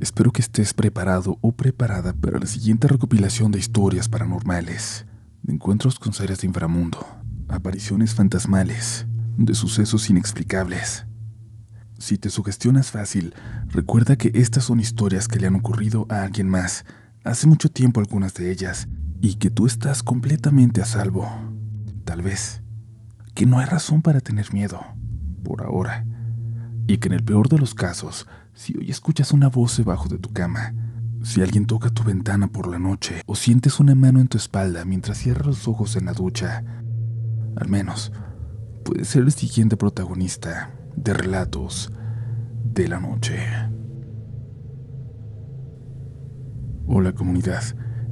Espero 0.00 0.32
que 0.32 0.40
estés 0.40 0.72
preparado 0.72 1.36
o 1.42 1.52
preparada 1.52 2.14
para 2.14 2.38
la 2.38 2.46
siguiente 2.46 2.88
recopilación 2.88 3.52
de 3.52 3.58
historias 3.58 4.08
paranormales, 4.08 5.04
de 5.42 5.52
encuentros 5.52 5.98
con 5.98 6.14
seres 6.14 6.40
de 6.40 6.46
inframundo, 6.46 7.06
apariciones 7.48 8.14
fantasmales, 8.14 9.06
de 9.36 9.54
sucesos 9.54 10.08
inexplicables. 10.08 11.04
Si 11.98 12.16
te 12.16 12.30
sugestionas 12.30 12.90
fácil, 12.90 13.34
recuerda 13.66 14.16
que 14.16 14.30
estas 14.32 14.64
son 14.64 14.80
historias 14.80 15.28
que 15.28 15.38
le 15.38 15.48
han 15.48 15.56
ocurrido 15.56 16.06
a 16.08 16.22
alguien 16.22 16.48
más, 16.48 16.86
hace 17.22 17.46
mucho 17.46 17.70
tiempo 17.70 18.00
algunas 18.00 18.32
de 18.32 18.50
ellas, 18.50 18.88
y 19.20 19.34
que 19.34 19.50
tú 19.50 19.66
estás 19.66 20.02
completamente 20.02 20.80
a 20.80 20.86
salvo. 20.86 21.28
Tal 22.04 22.22
vez. 22.22 22.62
Que 23.34 23.44
no 23.44 23.58
hay 23.58 23.66
razón 23.66 24.00
para 24.00 24.20
tener 24.20 24.50
miedo, 24.54 24.80
por 25.44 25.62
ahora. 25.62 26.06
Y 26.86 26.96
que 26.96 27.08
en 27.08 27.14
el 27.14 27.22
peor 27.22 27.50
de 27.50 27.58
los 27.58 27.74
casos, 27.74 28.26
si 28.60 28.76
hoy 28.76 28.90
escuchas 28.90 29.32
una 29.32 29.48
voz 29.48 29.78
debajo 29.78 30.06
de 30.10 30.18
tu 30.18 30.34
cama, 30.34 30.74
si 31.22 31.40
alguien 31.40 31.64
toca 31.64 31.88
tu 31.88 32.04
ventana 32.04 32.46
por 32.46 32.68
la 32.68 32.78
noche 32.78 33.22
o 33.24 33.34
sientes 33.34 33.80
una 33.80 33.94
mano 33.94 34.20
en 34.20 34.28
tu 34.28 34.36
espalda 34.36 34.84
mientras 34.84 35.16
cierras 35.16 35.46
los 35.46 35.66
ojos 35.66 35.96
en 35.96 36.04
la 36.04 36.12
ducha, 36.12 36.62
al 37.56 37.68
menos 37.70 38.12
puedes 38.84 39.08
ser 39.08 39.22
el 39.22 39.32
siguiente 39.32 39.78
protagonista 39.78 40.74
de 40.94 41.14
relatos 41.14 41.90
de 42.62 42.88
la 42.88 43.00
noche. 43.00 43.38
Hola 46.86 47.14
comunidad, 47.14 47.62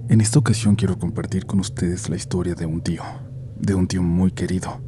en 0.08 0.22
esta 0.22 0.38
ocasión 0.38 0.76
quiero 0.76 0.98
compartir 0.98 1.44
con 1.44 1.60
ustedes 1.60 2.08
la 2.08 2.16
historia 2.16 2.54
de 2.54 2.64
un 2.64 2.80
tío, 2.80 3.02
de 3.60 3.74
un 3.74 3.86
tío 3.86 4.02
muy 4.02 4.30
querido. 4.30 4.80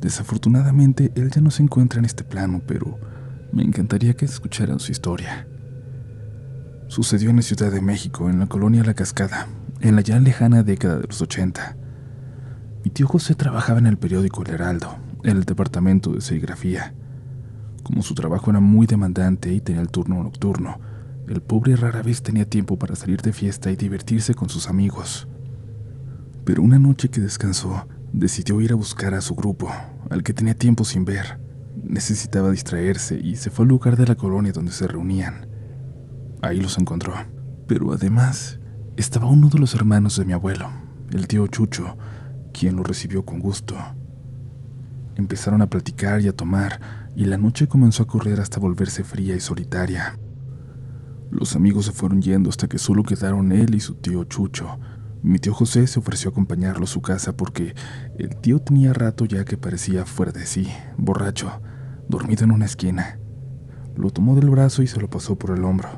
Desafortunadamente 0.00 1.12
él 1.14 1.30
ya 1.30 1.40
no 1.40 1.52
se 1.52 1.62
encuentra 1.62 2.00
en 2.00 2.06
este 2.06 2.24
plano, 2.24 2.60
pero 2.66 3.09
me 3.52 3.62
encantaría 3.62 4.14
que 4.14 4.24
escucharan 4.24 4.80
su 4.80 4.92
historia. 4.92 5.46
Sucedió 6.88 7.30
en 7.30 7.36
la 7.36 7.42
Ciudad 7.42 7.70
de 7.70 7.80
México, 7.80 8.28
en 8.28 8.40
la 8.40 8.46
colonia 8.46 8.84
La 8.84 8.94
Cascada, 8.94 9.46
en 9.80 9.96
la 9.96 10.02
ya 10.02 10.18
lejana 10.18 10.62
década 10.62 10.98
de 10.98 11.06
los 11.06 11.20
80. 11.22 11.76
Mi 12.84 12.90
tío 12.90 13.06
José 13.06 13.34
trabajaba 13.34 13.78
en 13.78 13.86
el 13.86 13.98
periódico 13.98 14.42
El 14.42 14.54
Heraldo, 14.54 14.96
en 15.22 15.36
el 15.36 15.44
departamento 15.44 16.12
de 16.12 16.20
serigrafía. 16.20 16.94
Como 17.82 18.02
su 18.02 18.14
trabajo 18.14 18.50
era 18.50 18.60
muy 18.60 18.86
demandante 18.86 19.52
y 19.52 19.60
tenía 19.60 19.82
el 19.82 19.90
turno 19.90 20.22
nocturno, 20.22 20.80
el 21.28 21.40
pobre 21.40 21.76
rara 21.76 22.02
vez 22.02 22.22
tenía 22.22 22.44
tiempo 22.44 22.78
para 22.78 22.96
salir 22.96 23.22
de 23.22 23.32
fiesta 23.32 23.70
y 23.70 23.76
divertirse 23.76 24.34
con 24.34 24.48
sus 24.48 24.68
amigos. 24.68 25.28
Pero 26.44 26.62
una 26.62 26.78
noche 26.78 27.08
que 27.08 27.20
descansó, 27.20 27.86
decidió 28.12 28.60
ir 28.60 28.72
a 28.72 28.76
buscar 28.76 29.14
a 29.14 29.20
su 29.20 29.34
grupo, 29.34 29.70
al 30.10 30.22
que 30.22 30.34
tenía 30.34 30.54
tiempo 30.54 30.84
sin 30.84 31.04
ver. 31.04 31.38
Necesitaba 31.82 32.50
distraerse 32.50 33.18
y 33.18 33.36
se 33.36 33.50
fue 33.50 33.64
al 33.64 33.70
lugar 33.70 33.96
de 33.96 34.06
la 34.06 34.14
colonia 34.14 34.52
donde 34.52 34.72
se 34.72 34.86
reunían. 34.86 35.48
Ahí 36.42 36.60
los 36.60 36.78
encontró. 36.78 37.14
Pero 37.66 37.92
además, 37.92 38.58
estaba 38.96 39.28
uno 39.28 39.48
de 39.48 39.58
los 39.58 39.74
hermanos 39.74 40.16
de 40.16 40.24
mi 40.24 40.32
abuelo, 40.32 40.68
el 41.12 41.28
tío 41.28 41.46
Chucho, 41.46 41.96
quien 42.52 42.76
lo 42.76 42.82
recibió 42.82 43.24
con 43.24 43.38
gusto. 43.38 43.76
Empezaron 45.16 45.62
a 45.62 45.70
platicar 45.70 46.20
y 46.20 46.28
a 46.28 46.36
tomar, 46.36 46.80
y 47.14 47.24
la 47.26 47.36
noche 47.36 47.68
comenzó 47.68 48.02
a 48.02 48.06
correr 48.06 48.40
hasta 48.40 48.60
volverse 48.60 49.04
fría 49.04 49.36
y 49.36 49.40
solitaria. 49.40 50.18
Los 51.30 51.54
amigos 51.54 51.86
se 51.86 51.92
fueron 51.92 52.20
yendo 52.20 52.50
hasta 52.50 52.66
que 52.66 52.78
solo 52.78 53.04
quedaron 53.04 53.52
él 53.52 53.74
y 53.74 53.80
su 53.80 53.94
tío 53.94 54.24
Chucho. 54.24 54.78
Mi 55.22 55.38
tío 55.38 55.54
José 55.54 55.86
se 55.86 55.98
ofreció 56.00 56.30
a 56.30 56.32
acompañarlo 56.32 56.84
a 56.84 56.88
su 56.88 57.02
casa 57.02 57.36
porque 57.36 57.74
el 58.18 58.36
tío 58.36 58.58
tenía 58.58 58.92
rato 58.92 59.26
ya 59.26 59.44
que 59.44 59.56
parecía 59.56 60.06
fuera 60.06 60.32
de 60.32 60.46
sí, 60.46 60.68
borracho, 60.96 61.62
dormido 62.10 62.44
en 62.44 62.50
una 62.50 62.66
esquina. 62.66 63.18
Lo 63.96 64.10
tomó 64.10 64.34
del 64.34 64.50
brazo 64.50 64.82
y 64.82 64.86
se 64.86 65.00
lo 65.00 65.08
pasó 65.08 65.36
por 65.36 65.56
el 65.56 65.64
hombro, 65.64 65.88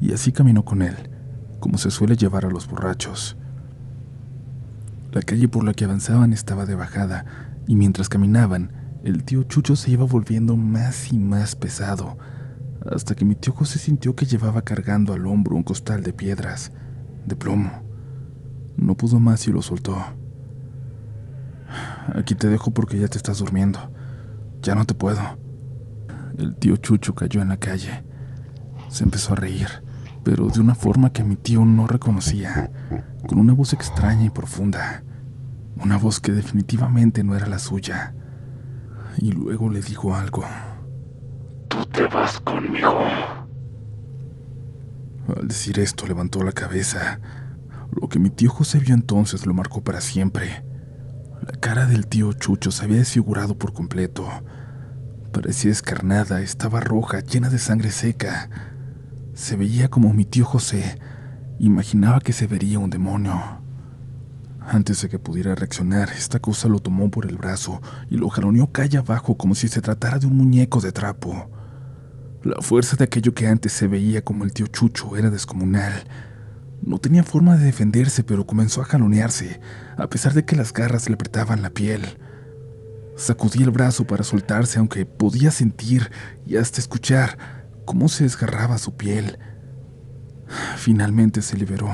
y 0.00 0.12
así 0.12 0.32
caminó 0.32 0.64
con 0.64 0.82
él, 0.82 0.94
como 1.60 1.78
se 1.78 1.90
suele 1.90 2.16
llevar 2.16 2.44
a 2.44 2.50
los 2.50 2.68
borrachos. 2.68 3.36
La 5.12 5.22
calle 5.22 5.48
por 5.48 5.64
la 5.64 5.74
que 5.74 5.84
avanzaban 5.84 6.32
estaba 6.32 6.66
de 6.66 6.74
bajada, 6.74 7.24
y 7.66 7.76
mientras 7.76 8.08
caminaban, 8.08 8.72
el 9.04 9.24
tío 9.24 9.44
Chucho 9.44 9.76
se 9.76 9.90
iba 9.90 10.04
volviendo 10.04 10.56
más 10.56 11.12
y 11.12 11.18
más 11.18 11.56
pesado, 11.56 12.18
hasta 12.90 13.14
que 13.14 13.24
mi 13.24 13.34
tío 13.34 13.52
José 13.52 13.78
sintió 13.78 14.16
que 14.16 14.26
llevaba 14.26 14.62
cargando 14.62 15.12
al 15.12 15.26
hombro 15.26 15.56
un 15.56 15.62
costal 15.62 16.02
de 16.02 16.12
piedras, 16.12 16.72
de 17.26 17.36
plomo. 17.36 17.70
No 18.76 18.96
pudo 18.96 19.20
más 19.20 19.46
y 19.46 19.52
lo 19.52 19.62
soltó. 19.62 19.96
Aquí 22.14 22.34
te 22.34 22.48
dejo 22.48 22.72
porque 22.72 22.98
ya 22.98 23.08
te 23.08 23.18
estás 23.18 23.38
durmiendo. 23.38 23.78
Ya 24.62 24.74
no 24.74 24.84
te 24.84 24.94
puedo. 24.94 25.41
El 26.38 26.56
tío 26.56 26.76
Chucho 26.76 27.14
cayó 27.14 27.42
en 27.42 27.48
la 27.48 27.58
calle. 27.58 28.04
Se 28.88 29.04
empezó 29.04 29.32
a 29.32 29.36
reír, 29.36 29.68
pero 30.24 30.48
de 30.48 30.60
una 30.60 30.74
forma 30.74 31.12
que 31.12 31.24
mi 31.24 31.36
tío 31.36 31.64
no 31.64 31.86
reconocía, 31.86 32.70
con 33.26 33.38
una 33.38 33.52
voz 33.52 33.72
extraña 33.72 34.24
y 34.24 34.30
profunda. 34.30 35.02
Una 35.82 35.96
voz 35.96 36.20
que 36.20 36.32
definitivamente 36.32 37.24
no 37.24 37.34
era 37.34 37.46
la 37.46 37.58
suya. 37.58 38.14
Y 39.18 39.32
luego 39.32 39.68
le 39.68 39.80
dijo 39.80 40.14
algo. 40.14 40.44
Tú 41.68 41.84
te 41.86 42.06
vas 42.06 42.38
conmigo. 42.40 42.98
Al 45.36 45.48
decir 45.48 45.78
esto 45.78 46.06
levantó 46.06 46.42
la 46.42 46.52
cabeza. 46.52 47.20
Lo 48.00 48.08
que 48.08 48.18
mi 48.18 48.30
tío 48.30 48.50
José 48.50 48.78
vio 48.78 48.94
entonces 48.94 49.46
lo 49.46 49.54
marcó 49.54 49.82
para 49.82 50.00
siempre. 50.00 50.64
La 51.46 51.52
cara 51.58 51.86
del 51.86 52.06
tío 52.06 52.32
Chucho 52.32 52.70
se 52.70 52.84
había 52.84 52.98
desfigurado 52.98 53.58
por 53.58 53.72
completo. 53.72 54.28
Parecía 55.32 55.70
escarnada, 55.70 56.42
estaba 56.42 56.80
roja, 56.80 57.20
llena 57.20 57.48
de 57.48 57.58
sangre 57.58 57.90
seca. 57.90 58.50
Se 59.32 59.56
veía 59.56 59.88
como 59.88 60.12
mi 60.12 60.26
tío 60.26 60.44
José. 60.44 60.98
Imaginaba 61.58 62.20
que 62.20 62.34
se 62.34 62.46
vería 62.46 62.78
un 62.78 62.90
demonio. 62.90 63.40
Antes 64.60 65.00
de 65.00 65.08
que 65.08 65.18
pudiera 65.18 65.54
reaccionar, 65.54 66.10
esta 66.10 66.38
cosa 66.38 66.68
lo 66.68 66.80
tomó 66.80 67.10
por 67.10 67.24
el 67.24 67.38
brazo 67.38 67.80
y 68.10 68.18
lo 68.18 68.28
jaloneó 68.28 68.72
calle 68.72 68.98
abajo 68.98 69.38
como 69.38 69.54
si 69.54 69.68
se 69.68 69.80
tratara 69.80 70.18
de 70.18 70.26
un 70.26 70.36
muñeco 70.36 70.82
de 70.82 70.92
trapo. 70.92 71.50
La 72.42 72.60
fuerza 72.60 72.96
de 72.96 73.04
aquello 73.04 73.32
que 73.32 73.46
antes 73.46 73.72
se 73.72 73.86
veía 73.88 74.22
como 74.22 74.44
el 74.44 74.52
tío 74.52 74.66
Chucho 74.66 75.16
era 75.16 75.30
descomunal. 75.30 76.04
No 76.82 76.98
tenía 76.98 77.24
forma 77.24 77.56
de 77.56 77.64
defenderse, 77.64 78.22
pero 78.22 78.46
comenzó 78.46 78.82
a 78.82 78.84
jalonearse, 78.84 79.60
a 79.96 80.08
pesar 80.08 80.34
de 80.34 80.44
que 80.44 80.56
las 80.56 80.74
garras 80.74 81.08
le 81.08 81.14
apretaban 81.14 81.62
la 81.62 81.70
piel. 81.70 82.18
Sacudí 83.16 83.62
el 83.62 83.70
brazo 83.70 84.06
para 84.06 84.24
soltarse, 84.24 84.78
aunque 84.78 85.06
podía 85.06 85.50
sentir 85.50 86.10
y 86.46 86.56
hasta 86.56 86.80
escuchar 86.80 87.36
cómo 87.84 88.08
se 88.08 88.24
desgarraba 88.24 88.78
su 88.78 88.96
piel. 88.96 89.38
Finalmente 90.76 91.42
se 91.42 91.56
liberó. 91.56 91.90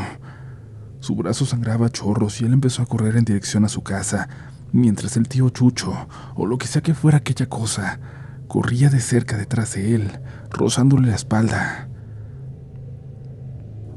Su 1.00 1.14
brazo 1.14 1.46
sangraba 1.46 1.86
a 1.86 1.90
chorros 1.90 2.40
y 2.40 2.44
él 2.44 2.52
empezó 2.52 2.82
a 2.82 2.86
correr 2.86 3.16
en 3.16 3.24
dirección 3.24 3.64
a 3.64 3.68
su 3.68 3.82
casa, 3.82 4.28
mientras 4.72 5.16
el 5.16 5.28
tío 5.28 5.48
Chucho, 5.50 6.08
o 6.34 6.46
lo 6.46 6.58
que 6.58 6.66
sea 6.66 6.82
que 6.82 6.94
fuera 6.94 7.18
aquella 7.18 7.48
cosa, 7.48 8.00
corría 8.48 8.90
de 8.90 9.00
cerca 9.00 9.36
detrás 9.36 9.74
de 9.74 9.94
él, 9.94 10.20
rozándole 10.50 11.08
la 11.08 11.14
espalda. 11.14 11.88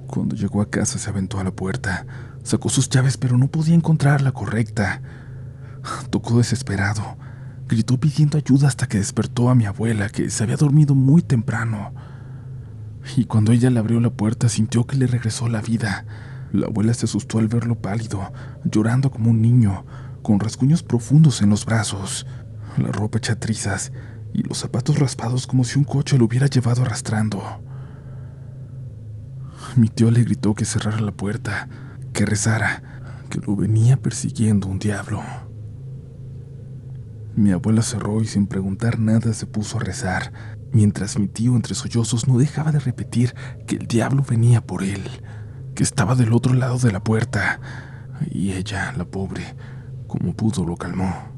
Cuando 0.07 0.35
llegó 0.35 0.61
a 0.61 0.69
casa 0.69 0.99
se 0.99 1.09
aventó 1.09 1.39
a 1.39 1.43
la 1.43 1.51
puerta, 1.51 2.05
sacó 2.43 2.69
sus 2.69 2.89
llaves 2.89 3.17
pero 3.17 3.37
no 3.37 3.47
podía 3.47 3.75
encontrar 3.75 4.21
la 4.21 4.31
correcta. 4.31 5.01
Tocó 6.09 6.37
desesperado, 6.37 7.17
gritó 7.67 7.99
pidiendo 7.99 8.37
ayuda 8.37 8.67
hasta 8.67 8.87
que 8.87 8.97
despertó 8.97 9.49
a 9.49 9.55
mi 9.55 9.65
abuela, 9.65 10.09
que 10.09 10.29
se 10.29 10.43
había 10.43 10.57
dormido 10.57 10.95
muy 10.95 11.21
temprano. 11.21 11.93
Y 13.15 13.25
cuando 13.25 13.51
ella 13.51 13.69
le 13.69 13.79
abrió 13.79 13.99
la 13.99 14.11
puerta 14.11 14.49
sintió 14.49 14.85
que 14.85 14.97
le 14.97 15.07
regresó 15.07 15.47
la 15.47 15.61
vida. 15.61 16.05
La 16.51 16.67
abuela 16.67 16.93
se 16.93 17.05
asustó 17.05 17.39
al 17.39 17.47
verlo 17.47 17.75
pálido, 17.75 18.31
llorando 18.65 19.09
como 19.09 19.31
un 19.31 19.41
niño, 19.41 19.85
con 20.21 20.39
rasguños 20.39 20.83
profundos 20.83 21.41
en 21.41 21.49
los 21.49 21.65
brazos, 21.65 22.27
la 22.77 22.91
ropa 22.91 23.17
hecha 23.17 23.39
trizas 23.39 23.91
y 24.33 24.43
los 24.43 24.59
zapatos 24.59 24.99
raspados 24.99 25.47
como 25.47 25.63
si 25.63 25.77
un 25.77 25.85
coche 25.85 26.17
lo 26.17 26.25
hubiera 26.25 26.47
llevado 26.47 26.83
arrastrando. 26.83 27.41
Mi 29.75 29.87
tío 29.87 30.11
le 30.11 30.23
gritó 30.23 30.53
que 30.53 30.65
cerrara 30.65 30.99
la 30.99 31.11
puerta, 31.11 31.69
que 32.13 32.25
rezara, 32.25 32.83
que 33.29 33.39
lo 33.39 33.55
venía 33.55 33.97
persiguiendo 33.97 34.67
un 34.67 34.79
diablo. 34.79 35.21
Mi 37.35 37.51
abuela 37.51 37.81
cerró 37.81 38.21
y 38.21 38.27
sin 38.27 38.45
preguntar 38.45 38.99
nada 38.99 39.33
se 39.33 39.45
puso 39.45 39.77
a 39.77 39.81
rezar, 39.81 40.33
mientras 40.73 41.17
mi 41.17 41.27
tío 41.27 41.55
entre 41.55 41.75
sollozos 41.75 42.27
no 42.27 42.37
dejaba 42.37 42.71
de 42.71 42.79
repetir 42.79 43.33
que 43.67 43.77
el 43.77 43.87
diablo 43.87 44.23
venía 44.27 44.61
por 44.61 44.83
él, 44.83 45.01
que 45.73 45.83
estaba 45.83 46.15
del 46.15 46.33
otro 46.33 46.53
lado 46.53 46.77
de 46.77 46.91
la 46.91 47.03
puerta, 47.03 47.61
y 48.29 48.51
ella, 48.51 48.93
la 48.97 49.05
pobre, 49.05 49.55
como 50.07 50.33
pudo 50.33 50.65
lo 50.65 50.75
calmó. 50.75 51.31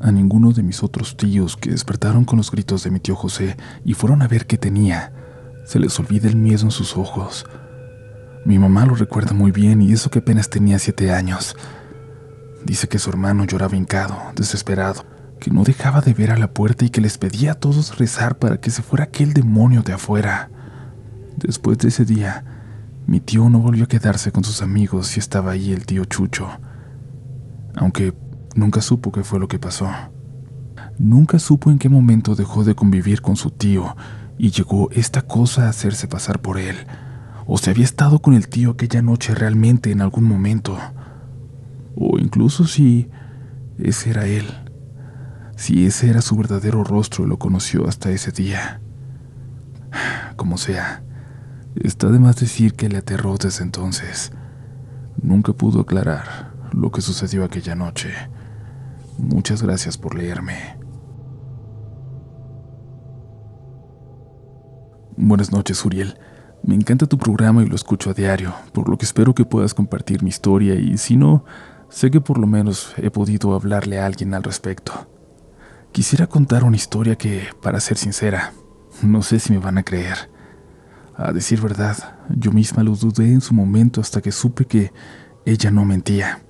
A 0.00 0.12
ninguno 0.12 0.52
de 0.52 0.62
mis 0.62 0.82
otros 0.82 1.16
tíos 1.16 1.56
que 1.56 1.70
despertaron 1.70 2.24
con 2.24 2.36
los 2.36 2.50
gritos 2.50 2.84
de 2.84 2.90
mi 2.90 3.00
tío 3.00 3.16
José 3.16 3.56
y 3.84 3.94
fueron 3.94 4.22
a 4.22 4.28
ver 4.28 4.46
qué 4.46 4.58
tenía, 4.58 5.12
se 5.64 5.78
les 5.78 5.98
olvida 5.98 6.28
el 6.28 6.36
miedo 6.36 6.64
en 6.64 6.70
sus 6.70 6.96
ojos. 6.96 7.46
Mi 8.44 8.58
mamá 8.58 8.86
lo 8.86 8.94
recuerda 8.94 9.32
muy 9.32 9.52
bien 9.52 9.80
y 9.80 9.92
eso 9.92 10.10
que 10.10 10.20
apenas 10.20 10.50
tenía 10.50 10.78
siete 10.78 11.12
años. 11.12 11.56
Dice 12.64 12.88
que 12.88 12.98
su 12.98 13.10
hermano 13.10 13.44
lloraba 13.44 13.76
hincado, 13.76 14.16
desesperado, 14.34 15.04
que 15.40 15.50
no 15.50 15.64
dejaba 15.64 16.00
de 16.02 16.14
ver 16.14 16.30
a 16.30 16.36
la 16.36 16.52
puerta 16.52 16.84
y 16.84 16.90
que 16.90 17.00
les 17.00 17.18
pedía 17.18 17.52
a 17.52 17.54
todos 17.54 17.98
rezar 17.98 18.38
para 18.38 18.58
que 18.58 18.70
se 18.70 18.82
fuera 18.82 19.04
aquel 19.04 19.32
demonio 19.32 19.82
de 19.82 19.94
afuera. 19.94 20.50
Después 21.36 21.78
de 21.78 21.88
ese 21.88 22.04
día, 22.04 22.44
mi 23.06 23.18
tío 23.18 23.48
no 23.48 23.58
volvió 23.58 23.84
a 23.84 23.88
quedarse 23.88 24.30
con 24.30 24.44
sus 24.44 24.62
amigos 24.62 25.16
y 25.16 25.20
estaba 25.20 25.52
ahí 25.52 25.72
el 25.72 25.86
tío 25.86 26.04
Chucho, 26.04 26.48
aunque 27.74 28.14
nunca 28.54 28.82
supo 28.82 29.10
qué 29.10 29.24
fue 29.24 29.40
lo 29.40 29.48
que 29.48 29.58
pasó. 29.58 29.88
Nunca 30.98 31.38
supo 31.38 31.70
en 31.70 31.78
qué 31.78 31.88
momento 31.88 32.36
dejó 32.36 32.62
de 32.62 32.74
convivir 32.74 33.22
con 33.22 33.36
su 33.36 33.50
tío 33.50 33.96
y 34.38 34.50
llegó 34.50 34.90
esta 34.92 35.22
cosa 35.22 35.66
a 35.66 35.70
hacerse 35.70 36.06
pasar 36.06 36.40
por 36.40 36.58
él, 36.58 36.76
o 37.46 37.58
si 37.58 37.70
había 37.70 37.84
estado 37.84 38.20
con 38.20 38.34
el 38.34 38.48
tío 38.48 38.70
aquella 38.70 39.02
noche 39.02 39.34
realmente 39.34 39.90
en 39.90 40.02
algún 40.02 40.24
momento, 40.24 40.78
o 41.96 42.18
incluso 42.18 42.66
si 42.66 43.08
ese 43.78 44.10
era 44.10 44.26
él, 44.26 44.46
si 45.60 45.84
ese 45.84 46.08
era 46.08 46.22
su 46.22 46.36
verdadero 46.36 46.84
rostro 46.84 47.22
y 47.22 47.28
lo 47.28 47.38
conoció 47.38 47.86
hasta 47.86 48.10
ese 48.10 48.32
día. 48.32 48.80
Como 50.36 50.56
sea, 50.56 51.04
está 51.76 52.08
de 52.08 52.18
más 52.18 52.36
decir 52.36 52.72
que 52.72 52.88
le 52.88 52.96
aterró 52.96 53.36
desde 53.36 53.62
entonces. 53.62 54.32
Nunca 55.20 55.52
pudo 55.52 55.82
aclarar 55.82 56.54
lo 56.72 56.90
que 56.90 57.02
sucedió 57.02 57.44
aquella 57.44 57.74
noche. 57.74 58.08
Muchas 59.18 59.62
gracias 59.62 59.98
por 59.98 60.14
leerme. 60.14 60.78
Buenas 65.18 65.52
noches, 65.52 65.84
Uriel. 65.84 66.18
Me 66.62 66.74
encanta 66.74 67.04
tu 67.04 67.18
programa 67.18 67.62
y 67.62 67.66
lo 67.66 67.74
escucho 67.74 68.08
a 68.08 68.14
diario, 68.14 68.54
por 68.72 68.88
lo 68.88 68.96
que 68.96 69.04
espero 69.04 69.34
que 69.34 69.44
puedas 69.44 69.74
compartir 69.74 70.22
mi 70.22 70.30
historia 70.30 70.76
y 70.76 70.96
si 70.96 71.18
no, 71.18 71.44
sé 71.90 72.10
que 72.10 72.22
por 72.22 72.38
lo 72.38 72.46
menos 72.46 72.94
he 72.96 73.10
podido 73.10 73.54
hablarle 73.54 73.98
a 73.98 74.06
alguien 74.06 74.32
al 74.32 74.42
respecto. 74.42 75.19
Quisiera 75.92 76.28
contar 76.28 76.62
una 76.62 76.76
historia 76.76 77.16
que, 77.16 77.48
para 77.60 77.80
ser 77.80 77.96
sincera, 77.96 78.52
no 79.02 79.22
sé 79.22 79.40
si 79.40 79.52
me 79.52 79.58
van 79.58 79.76
a 79.76 79.82
creer. 79.82 80.30
A 81.16 81.32
decir 81.32 81.60
verdad, 81.60 82.16
yo 82.28 82.52
misma 82.52 82.84
lo 82.84 82.94
dudé 82.94 83.32
en 83.32 83.40
su 83.40 83.54
momento 83.54 84.00
hasta 84.00 84.20
que 84.20 84.30
supe 84.30 84.66
que 84.66 84.92
ella 85.44 85.72
no 85.72 85.84
mentía. 85.84 86.42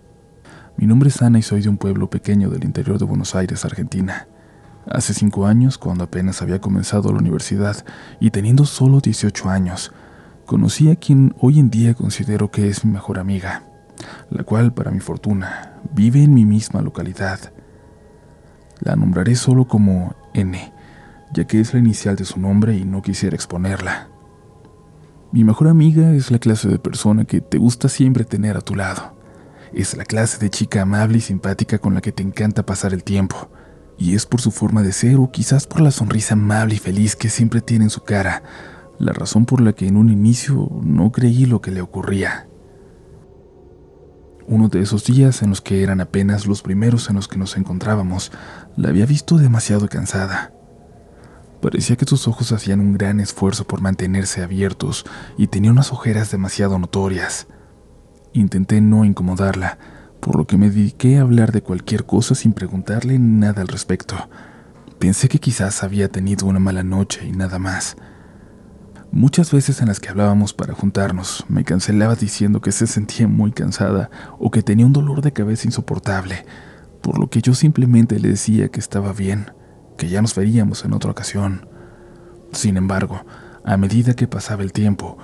Mi 0.77 0.87
nombre 0.87 1.09
es 1.09 1.23
Ana 1.23 1.39
y 1.39 1.43
soy 1.43 1.63
de 1.63 1.71
un 1.71 1.79
pueblo 1.79 2.11
pequeño 2.11 2.51
del 2.51 2.65
interior 2.65 2.99
de 2.99 3.07
Buenos 3.07 3.35
Aires, 3.35 3.65
Argentina. 3.65 4.29
Hace 4.87 5.15
cinco 5.15 5.47
años, 5.47 5.79
cuando 5.79 6.05
apenas 6.05 6.43
había 6.43 6.61
comenzado 6.61 7.11
la 7.11 7.19
universidad 7.19 7.83
y 8.21 8.33
teniendo 8.33 8.67
solo 8.67 9.01
18 9.01 9.49
años, 9.49 9.91
conocí 10.45 10.91
a 10.91 10.97
quien 10.97 11.35
hoy 11.41 11.59
en 11.59 11.71
día 11.71 11.95
considero 11.95 12.51
que 12.51 12.69
es 12.69 12.85
mi 12.85 12.93
mejor 12.93 13.19
amiga, 13.19 13.63
la 14.29 14.45
cual, 14.45 14.75
para 14.75 14.91
mi 14.91 15.01
fortuna, 15.01 15.81
vive 15.95 16.23
en 16.23 16.35
mi 16.35 16.45
misma 16.45 16.83
localidad. 16.83 17.55
La 18.81 18.97
nombraré 18.97 19.37
solo 19.37 19.67
como 19.67 20.15
N, 20.35 20.73
ya 21.33 21.47
que 21.47 21.61
es 21.61 21.73
la 21.75 21.81
inicial 21.81 22.17
de 22.17 22.25
su 22.25 22.41
nombre 22.41 22.77
y 22.77 22.85
no 22.85 23.03
quisiera 23.03 23.37
exponerla. 23.37 24.09
Mi 25.33 25.45
mejor 25.45 25.69
amiga 25.69 26.13
es 26.13 26.33
la 26.33 26.41
clase 26.41 26.69
de 26.69 26.81
persona 26.81 27.25
que 27.25 27.41
te 27.41 27.59
gusta 27.59 27.89
siempre 27.89 28.25
tener 28.25 28.57
a 28.57 28.63
tu 28.63 28.75
lado. 28.75 29.15
Es 29.73 29.97
la 29.97 30.05
clase 30.05 30.39
de 30.39 30.51
chica 30.51 30.83
amable 30.83 31.19
y 31.19 31.21
simpática 31.21 31.79
con 31.79 31.95
la 31.95 32.01
que 32.01 32.11
te 32.11 32.25
encanta 32.25 32.67
pasar 32.67 32.93
el 32.93 33.05
tiempo. 33.05 33.49
Y 33.97 34.17
es 34.17 34.27
por 34.27 34.41
su 34.41 34.51
forma 34.51 34.83
de 34.83 34.93
ser 34.93 35.17
o 35.17 35.31
quizás 35.31 35.69
por 35.69 35.83
la 35.83 35.93
sonrisa 35.93 36.35
amable 36.35 36.75
y 36.75 36.79
feliz 36.79 37.15
que 37.15 37.29
siempre 37.29 37.61
tiene 37.61 37.85
en 37.85 37.91
su 37.91 38.03
cara, 38.03 38.43
la 38.99 39.13
razón 39.13 39.47
por 39.47 39.61
la 39.61 39.73
que 39.73 39.87
en 39.87 39.97
un 39.97 40.11
inicio 40.11 40.69
no 40.83 41.13
creí 41.13 41.47
lo 41.47 41.61
que 41.61 41.71
le 41.71 41.81
ocurría. 41.81 42.50
Uno 44.51 44.67
de 44.67 44.81
esos 44.81 45.05
días 45.05 45.43
en 45.43 45.51
los 45.51 45.61
que 45.61 45.85
eran 45.85 46.01
apenas 46.01 46.45
los 46.45 46.61
primeros 46.61 47.09
en 47.09 47.15
los 47.15 47.29
que 47.29 47.39
nos 47.39 47.57
encontrábamos, 47.57 48.33
la 48.77 48.89
había 48.89 49.07
visto 49.07 49.39
demasiado 49.39 49.89
cansada. 49.89 50.53
Parecía 51.63 51.95
que 51.95 52.05
sus 52.05 52.27
ojos 52.27 52.51
hacían 52.51 52.81
un 52.81 52.95
gran 52.95 53.21
esfuerzo 53.21 53.65
por 53.65 53.81
mantenerse 53.81 54.43
abiertos 54.43 55.07
y 55.39 55.47
tenía 55.47 55.71
unas 55.71 55.93
ojeras 55.93 56.33
demasiado 56.33 56.81
notorias. 56.81 57.47
Intenté 58.33 58.81
no 58.81 59.05
incomodarla, 59.05 59.79
por 60.19 60.35
lo 60.35 60.49
que 60.49 60.57
me 60.57 60.69
dediqué 60.69 61.19
a 61.19 61.21
hablar 61.21 61.53
de 61.53 61.63
cualquier 61.63 62.05
cosa 62.05 62.35
sin 62.35 62.53
preguntarle 62.53 63.21
nada 63.21 63.63
al 63.63 63.69
respecto. 63.69 64.17
Pensé 64.99 65.29
que 65.29 65.39
quizás 65.39 65.85
había 65.85 66.09
tenido 66.09 66.47
una 66.47 66.59
mala 66.59 66.83
noche 66.83 67.25
y 67.25 67.31
nada 67.31 67.61
más. 67.61 67.97
Muchas 69.13 69.51
veces 69.51 69.81
en 69.81 69.89
las 69.89 69.99
que 69.99 70.09
hablábamos 70.09 70.55
para 70.55 70.73
juntarnos, 70.73 71.45
me 71.49 71.65
cancelaba 71.65 72.15
diciendo 72.15 72.61
que 72.61 72.71
se 72.71 72.87
sentía 72.87 73.27
muy 73.27 73.51
cansada 73.51 74.09
o 74.39 74.53
que 74.53 74.63
tenía 74.63 74.87
un 74.87 74.93
dolor 74.93 75.21
de 75.21 75.33
cabeza 75.33 75.67
insoportable, 75.67 76.47
por 77.03 77.19
lo 77.19 77.29
que 77.29 77.43
yo 77.43 77.55
simplemente 77.55 78.21
le 78.21 78.29
decía 78.29 78.69
que 78.69 78.79
estaba 78.79 79.13
bien, 79.13 79.51
que 79.99 80.09
ya 80.09 80.23
nos 80.23 80.37
veríamos 80.37 80.85
en 80.85 80.93
otra 80.93 81.11
ocasión. 81.11 81.67
Sin 82.53 82.77
embargo, 82.77 83.25
a 83.65 83.77
medida 83.77 84.15
que 84.15 84.29
pasaba 84.29 84.63
el 84.63 84.73
tiempo, 84.73 85.19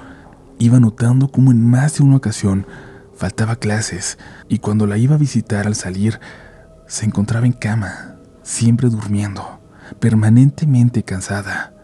iba 0.58 0.80
notando 0.80 1.28
como 1.28 1.52
en 1.52 1.64
más 1.64 1.98
de 1.98 2.02
una 2.02 2.16
ocasión 2.16 2.66
faltaba 3.14 3.54
clases 3.54 4.18
y 4.48 4.58
cuando 4.58 4.88
la 4.88 4.98
iba 4.98 5.14
a 5.14 5.18
visitar 5.18 5.68
al 5.68 5.76
salir, 5.76 6.18
se 6.88 7.06
encontraba 7.06 7.46
en 7.46 7.52
cama, 7.52 8.16
siempre 8.42 8.88
durmiendo, 8.88 9.60
permanentemente 10.00 11.04
cansada. 11.04 11.75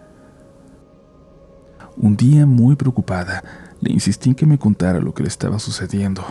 Un 1.97 2.17
día, 2.17 2.47
muy 2.47 2.77
preocupada, 2.77 3.43
le 3.81 3.93
insistí 3.93 4.31
en 4.31 4.35
que 4.35 4.47
me 4.47 4.59
contara 4.59 5.01
lo 5.01 5.15
que 5.15 5.23
le 5.23 5.29
estaba 5.29 5.59
sucediendo, 5.59 6.25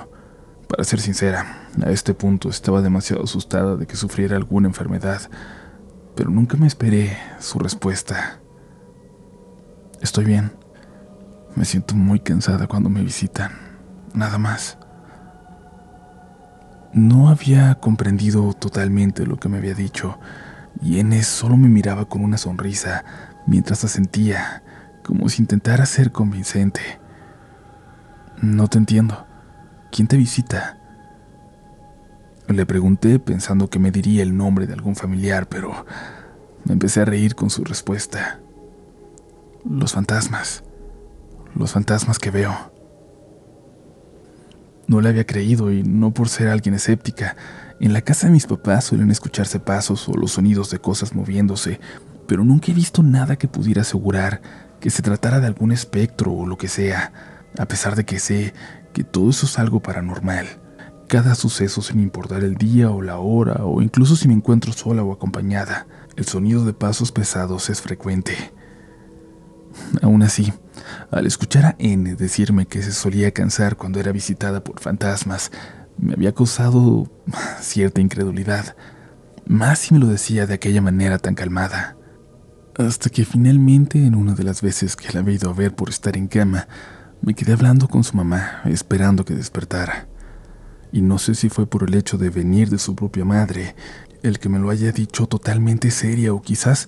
para 0.72 0.86
ser 0.86 1.02
sincera, 1.02 1.68
a 1.86 1.90
este 1.90 2.14
punto 2.14 2.48
estaba 2.48 2.82
demasiado 2.82 3.26
asustada 3.26 3.76
de 3.76 3.86
que 3.86 3.98
sufriera 3.98 4.38
alguna 4.38 4.70
enfermedad, 4.70 5.20
pero 6.16 6.30
nunca 6.30 6.56
me 6.56 6.66
esperé 6.66 7.18
su 7.42 7.60
respuesta. 7.60 8.40
Estoy 10.00 10.24
bien. 10.24 10.54
Me 11.58 11.66
siento 11.66 11.94
muy 11.94 12.22
cansada 12.22 12.68
cuando 12.68 12.90
me 12.90 13.04
visitan. 13.04 13.52
Nada 14.14 14.38
más. 14.38 14.78
No 16.94 17.28
había 17.28 17.76
comprendido 17.76 18.54
totalmente 18.54 19.26
lo 19.26 19.36
que 19.36 19.50
me 19.50 19.58
había 19.58 19.74
dicho, 19.74 20.20
y 20.82 21.00
Enes 21.00 21.28
solo 21.28 21.58
me 21.58 21.68
miraba 21.68 22.06
con 22.06 22.24
una 22.24 22.38
sonrisa 22.38 23.04
mientras 23.46 23.84
asentía, 23.84 24.64
como 25.04 25.30
si 25.30 25.42
intentara 25.42 25.86
ser 25.86 26.12
convincente. 26.12 26.82
No 28.42 28.68
te 28.68 28.78
entiendo. 28.78 29.26
¿Quién 29.92 30.08
te 30.08 30.18
visita? 30.18 30.78
Le 32.48 32.66
pregunté 32.66 33.20
pensando 33.20 33.70
que 33.70 33.80
me 33.80 33.92
diría 33.92 34.24
el 34.24 34.36
nombre 34.36 34.68
de 34.68 34.74
algún 34.74 34.96
familiar, 34.96 35.48
pero 35.48 35.86
me 36.66 36.74
empecé 36.74 37.02
a 37.02 37.06
reír 37.06 37.36
con 37.36 37.50
su 37.50 37.64
respuesta. 37.64 38.40
Los 39.64 39.94
fantasmas. 39.94 40.64
Los 41.56 41.72
fantasmas 41.72 42.20
que 42.20 42.32
veo. 42.32 42.54
No 44.88 45.02
le 45.02 45.10
había 45.10 45.26
creído 45.26 45.72
y 45.72 45.84
no 45.84 46.14
por 46.14 46.30
ser 46.30 46.48
alguien 46.48 46.76
escéptica. 46.76 47.36
En 47.80 47.94
la 47.94 48.02
casa 48.02 48.28
de 48.28 48.34
mis 48.34 48.48
papás 48.48 48.86
suelen 48.86 49.12
escucharse 49.12 49.60
pasos 49.60 50.08
o 50.10 50.14
los 50.14 50.34
sonidos 50.34 50.70
de 50.70 50.80
cosas 50.80 51.16
moviéndose, 51.16 51.80
pero 52.28 52.44
nunca 52.44 52.72
he 52.72 52.76
visto 52.76 53.04
nada 53.04 53.36
que 53.36 53.48
pudiera 53.48 53.82
asegurar 53.82 54.42
que 54.82 54.90
se 54.90 55.02
tratara 55.02 55.40
de 55.40 55.48
algún 55.48 55.72
espectro 55.72 56.34
o 56.34 56.46
lo 56.46 56.58
que 56.58 56.68
sea, 56.68 57.14
a 57.58 57.66
pesar 57.68 57.96
de 57.96 58.04
que 58.04 58.20
sé 58.20 58.54
que 58.92 59.06
todo 59.06 59.30
eso 59.30 59.46
es 59.46 59.58
algo 59.60 59.80
paranormal. 59.80 60.48
Cada 61.08 61.36
suceso 61.36 61.82
sin 61.82 62.00
importar 62.00 62.44
el 62.44 62.56
día 62.56 62.90
o 62.90 63.02
la 63.02 63.20
hora, 63.20 63.64
o 63.64 63.82
incluso 63.82 64.16
si 64.16 64.28
me 64.28 64.34
encuentro 64.34 64.74
sola 64.74 65.04
o 65.04 65.14
acompañada, 65.14 65.86
el 66.16 66.26
sonido 66.26 66.66
de 66.66 66.74
pasos 66.74 67.12
pesados 67.12 67.70
es 67.70 67.82
frecuente. 67.82 68.34
Aún 70.02 70.24
así, 70.24 70.52
al 71.12 71.28
escuchar 71.28 71.66
a 71.66 71.76
N 71.80 72.16
decirme 72.16 72.66
que 72.66 72.82
se 72.82 72.92
solía 72.92 73.32
cansar 73.32 73.78
cuando 73.78 74.00
era 74.00 74.12
visitada 74.12 74.64
por 74.64 74.80
fantasmas, 74.80 75.52
me 75.98 76.14
había 76.14 76.34
causado 76.34 77.10
cierta 77.62 78.02
incredulidad, 78.02 78.76
más 79.46 79.80
si 79.80 79.94
me 79.94 80.00
lo 80.00 80.08
decía 80.08 80.48
de 80.48 80.56
aquella 80.56 80.82
manera 80.82 81.20
tan 81.20 81.36
calmada. 81.36 81.98
Hasta 82.78 83.10
que 83.10 83.26
finalmente, 83.26 84.06
en 84.06 84.16
una 84.16 84.34
de 84.34 84.44
las 84.44 84.62
veces 84.62 84.96
que 84.96 85.12
la 85.12 85.20
había 85.20 85.36
ido 85.36 85.50
a 85.50 85.54
ver 85.54 85.76
por 85.76 85.90
estar 85.90 86.16
en 86.16 86.28
cama, 86.28 86.68
me 87.22 87.34
quedé 87.34 87.52
hablando 87.54 87.88
con 87.90 88.04
su 88.04 88.16
mamá, 88.16 88.62
esperando 88.66 89.26
que 89.26 89.36
despertara. 89.36 90.08
Y 90.92 91.02
no 91.02 91.18
sé 91.20 91.36
si 91.36 91.50
fue 91.50 91.68
por 91.68 91.84
el 91.84 91.94
hecho 91.94 92.18
de 92.18 92.30
venir 92.30 92.70
de 92.70 92.80
su 92.80 92.96
propia 92.96 93.26
madre, 93.26 93.76
el 94.24 94.40
que 94.40 94.50
me 94.50 94.60
lo 94.60 94.70
haya 94.70 94.92
dicho 94.92 95.28
totalmente 95.28 95.92
seria 95.92 96.34
o 96.34 96.42
quizás 96.42 96.88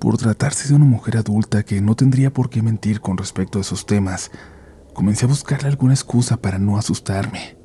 por 0.00 0.18
tratarse 0.18 0.68
de 0.68 0.74
una 0.74 0.84
mujer 0.84 1.16
adulta 1.16 1.62
que 1.62 1.80
no 1.80 1.94
tendría 1.94 2.32
por 2.32 2.50
qué 2.50 2.62
mentir 2.62 3.00
con 3.00 3.16
respecto 3.16 3.58
a 3.58 3.62
esos 3.62 3.86
temas, 3.86 4.30
comencé 4.94 5.26
a 5.26 5.28
buscarle 5.28 5.68
alguna 5.68 5.94
excusa 5.94 6.38
para 6.38 6.58
no 6.58 6.76
asustarme. 6.76 7.56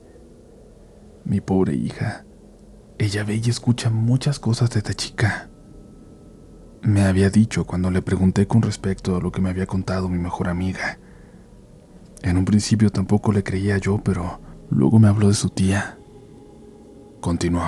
Mi 1.24 1.42
pobre 1.42 1.74
hija, 1.76 2.26
ella 3.00 3.24
ve 3.24 3.42
y 3.44 3.50
escucha 3.50 3.90
muchas 3.90 4.38
cosas 4.38 4.70
de 4.70 4.80
esta 4.80 4.94
chica. 4.94 5.50
Me 6.86 7.01
había 7.01 7.32
dicho 7.32 7.65
cuando 7.65 7.89
le 7.89 8.04
pregunté 8.04 8.46
con 8.46 8.62
respecto 8.62 9.15
a 9.15 9.20
lo 9.20 9.32
que 9.32 9.42
me 9.42 9.50
había 9.50 9.65
contado 9.65 10.08
mi 10.08 10.20
mejor 10.20 10.48
amiga. 10.48 11.00
En 12.22 12.38
un 12.38 12.46
principio 12.46 12.92
tampoco 12.92 13.32
le 13.32 13.44
creía 13.44 13.80
yo, 13.80 14.04
pero 14.04 14.39
luego 14.70 15.00
me 15.00 15.08
habló 15.08 15.30
de 15.30 15.34
su 15.34 15.50
tía. 15.50 15.98
Continuó. 17.22 17.63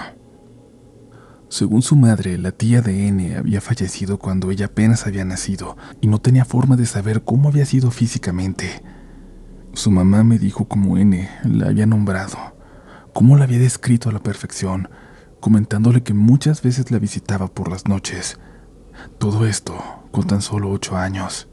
Según 1.50 1.82
su 1.82 1.96
madre, 1.96 2.38
la 2.38 2.52
tía 2.52 2.84
de 2.84 3.08
N 3.08 3.38
había 3.38 3.60
fallecido 3.60 4.20
cuando 4.20 4.52
ella 4.52 4.68
apenas 4.68 5.08
había 5.08 5.26
nacido 5.26 5.78
y 6.00 6.06
no 6.06 6.22
tenía 6.22 6.46
forma 6.46 6.76
de 6.76 6.86
saber 6.86 7.24
cómo 7.24 7.50
había 7.50 7.66
sido 7.66 7.90
físicamente. 7.90 8.84
Su 9.74 9.90
mamá 9.90 10.24
me 10.24 10.38
dijo 10.38 10.66
cómo 10.66 10.96
N 10.96 11.28
la 11.44 11.70
había 11.70 11.88
nombrado, 11.88 12.38
cómo 13.14 13.36
la 13.36 13.46
había 13.46 13.58
descrito 13.58 14.10
a 14.10 14.14
la 14.14 14.22
perfección, 14.22 14.90
comentándole 15.40 16.04
que 16.04 16.14
muchas 16.14 16.62
veces 16.62 16.92
la 16.92 17.00
visitaba 17.00 17.48
por 17.48 17.72
las 17.72 17.88
noches. 17.88 18.38
Todo 19.18 19.46
esto 19.46 19.76
con 20.12 20.26
tan 20.28 20.42
solo 20.42 20.70
ocho 20.72 20.98
años. 20.98 21.48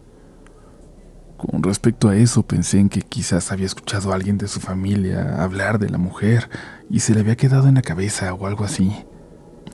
Con 1.36 1.62
respecto 1.62 2.08
a 2.08 2.16
eso, 2.16 2.46
pensé 2.46 2.78
en 2.78 2.88
que 2.88 3.02
quizás 3.02 3.52
había 3.52 3.66
escuchado 3.66 4.12
a 4.12 4.14
alguien 4.14 4.38
de 4.38 4.48
su 4.48 4.60
familia 4.60 5.42
hablar 5.42 5.78
de 5.78 5.90
la 5.90 5.98
mujer 5.98 6.48
y 6.88 7.00
se 7.00 7.14
le 7.14 7.20
había 7.20 7.36
quedado 7.36 7.68
en 7.68 7.74
la 7.74 7.82
cabeza 7.82 8.32
o 8.32 8.46
algo 8.46 8.64
así. 8.64 9.04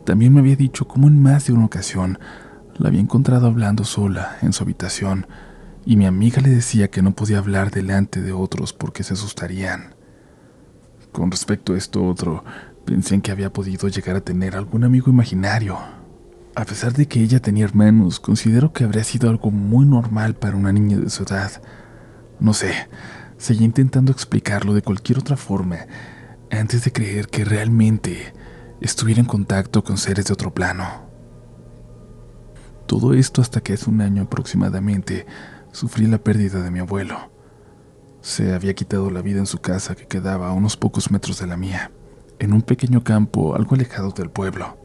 También 0.04 0.32
me 0.32 0.40
había 0.40 0.56
dicho 0.56 0.88
cómo 0.88 1.06
en 1.06 1.22
más 1.22 1.46
de 1.46 1.52
una 1.52 1.66
ocasión 1.66 2.18
la 2.76 2.88
había 2.88 3.00
encontrado 3.00 3.46
hablando 3.46 3.84
sola 3.84 4.38
en 4.42 4.52
su 4.52 4.64
habitación 4.64 5.26
y 5.84 5.96
mi 5.96 6.06
amiga 6.06 6.40
le 6.40 6.50
decía 6.50 6.88
que 6.88 7.02
no 7.02 7.12
podía 7.12 7.38
hablar 7.38 7.70
delante 7.70 8.20
de 8.20 8.32
otros 8.32 8.72
porque 8.72 9.02
se 9.02 9.14
asustarían. 9.14 9.94
Con 11.12 11.30
respecto 11.30 11.74
a 11.74 11.78
esto 11.78 12.04
otro, 12.04 12.44
pensé 12.84 13.14
en 13.14 13.22
que 13.22 13.32
había 13.32 13.52
podido 13.52 13.88
llegar 13.88 14.16
a 14.16 14.20
tener 14.20 14.56
algún 14.56 14.84
amigo 14.84 15.10
imaginario. 15.10 15.78
A 16.54 16.64
pesar 16.64 16.92
de 16.92 17.06
que 17.06 17.20
ella 17.20 17.40
tenía 17.40 17.64
hermanos, 17.64 18.18
considero 18.18 18.72
que 18.72 18.84
habría 18.84 19.04
sido 19.04 19.30
algo 19.30 19.50
muy 19.50 19.86
normal 19.86 20.34
para 20.34 20.56
una 20.56 20.72
niña 20.72 20.98
de 20.98 21.08
su 21.08 21.22
edad. 21.22 21.62
No 22.40 22.54
sé, 22.54 22.88
seguí 23.38 23.64
intentando 23.64 24.10
explicarlo 24.10 24.74
de 24.74 24.82
cualquier 24.82 25.18
otra 25.20 25.36
forma 25.36 25.86
antes 26.50 26.84
de 26.84 26.92
creer 26.92 27.28
que 27.28 27.44
realmente 27.44 28.34
estuviera 28.80 29.20
en 29.20 29.26
contacto 29.26 29.84
con 29.84 29.96
seres 29.96 30.26
de 30.26 30.32
otro 30.32 30.52
plano. 30.52 31.08
Todo 32.86 33.14
esto 33.14 33.40
hasta 33.40 33.60
que 33.60 33.74
hace 33.74 33.88
un 33.88 34.00
año 34.00 34.22
aproximadamente 34.24 35.26
sufrí 35.70 36.06
la 36.06 36.18
pérdida 36.18 36.60
de 36.60 36.72
mi 36.72 36.80
abuelo. 36.80 37.30
Se 38.22 38.52
había 38.52 38.74
quitado 38.74 39.10
la 39.10 39.22
vida 39.22 39.38
en 39.38 39.46
su 39.46 39.58
casa 39.58 39.94
que 39.94 40.08
quedaba 40.08 40.48
a 40.48 40.52
unos 40.52 40.76
pocos 40.76 41.12
metros 41.12 41.38
de 41.38 41.46
la 41.46 41.56
mía, 41.56 41.92
en 42.40 42.52
un 42.52 42.62
pequeño 42.62 43.04
campo 43.04 43.54
algo 43.54 43.76
alejado 43.76 44.10
del 44.10 44.30
pueblo. 44.30 44.79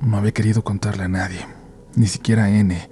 No 0.00 0.16
había 0.16 0.32
querido 0.32 0.64
contarle 0.64 1.04
a 1.04 1.08
nadie, 1.08 1.46
ni 1.94 2.06
siquiera 2.06 2.44
a 2.44 2.50
N, 2.50 2.88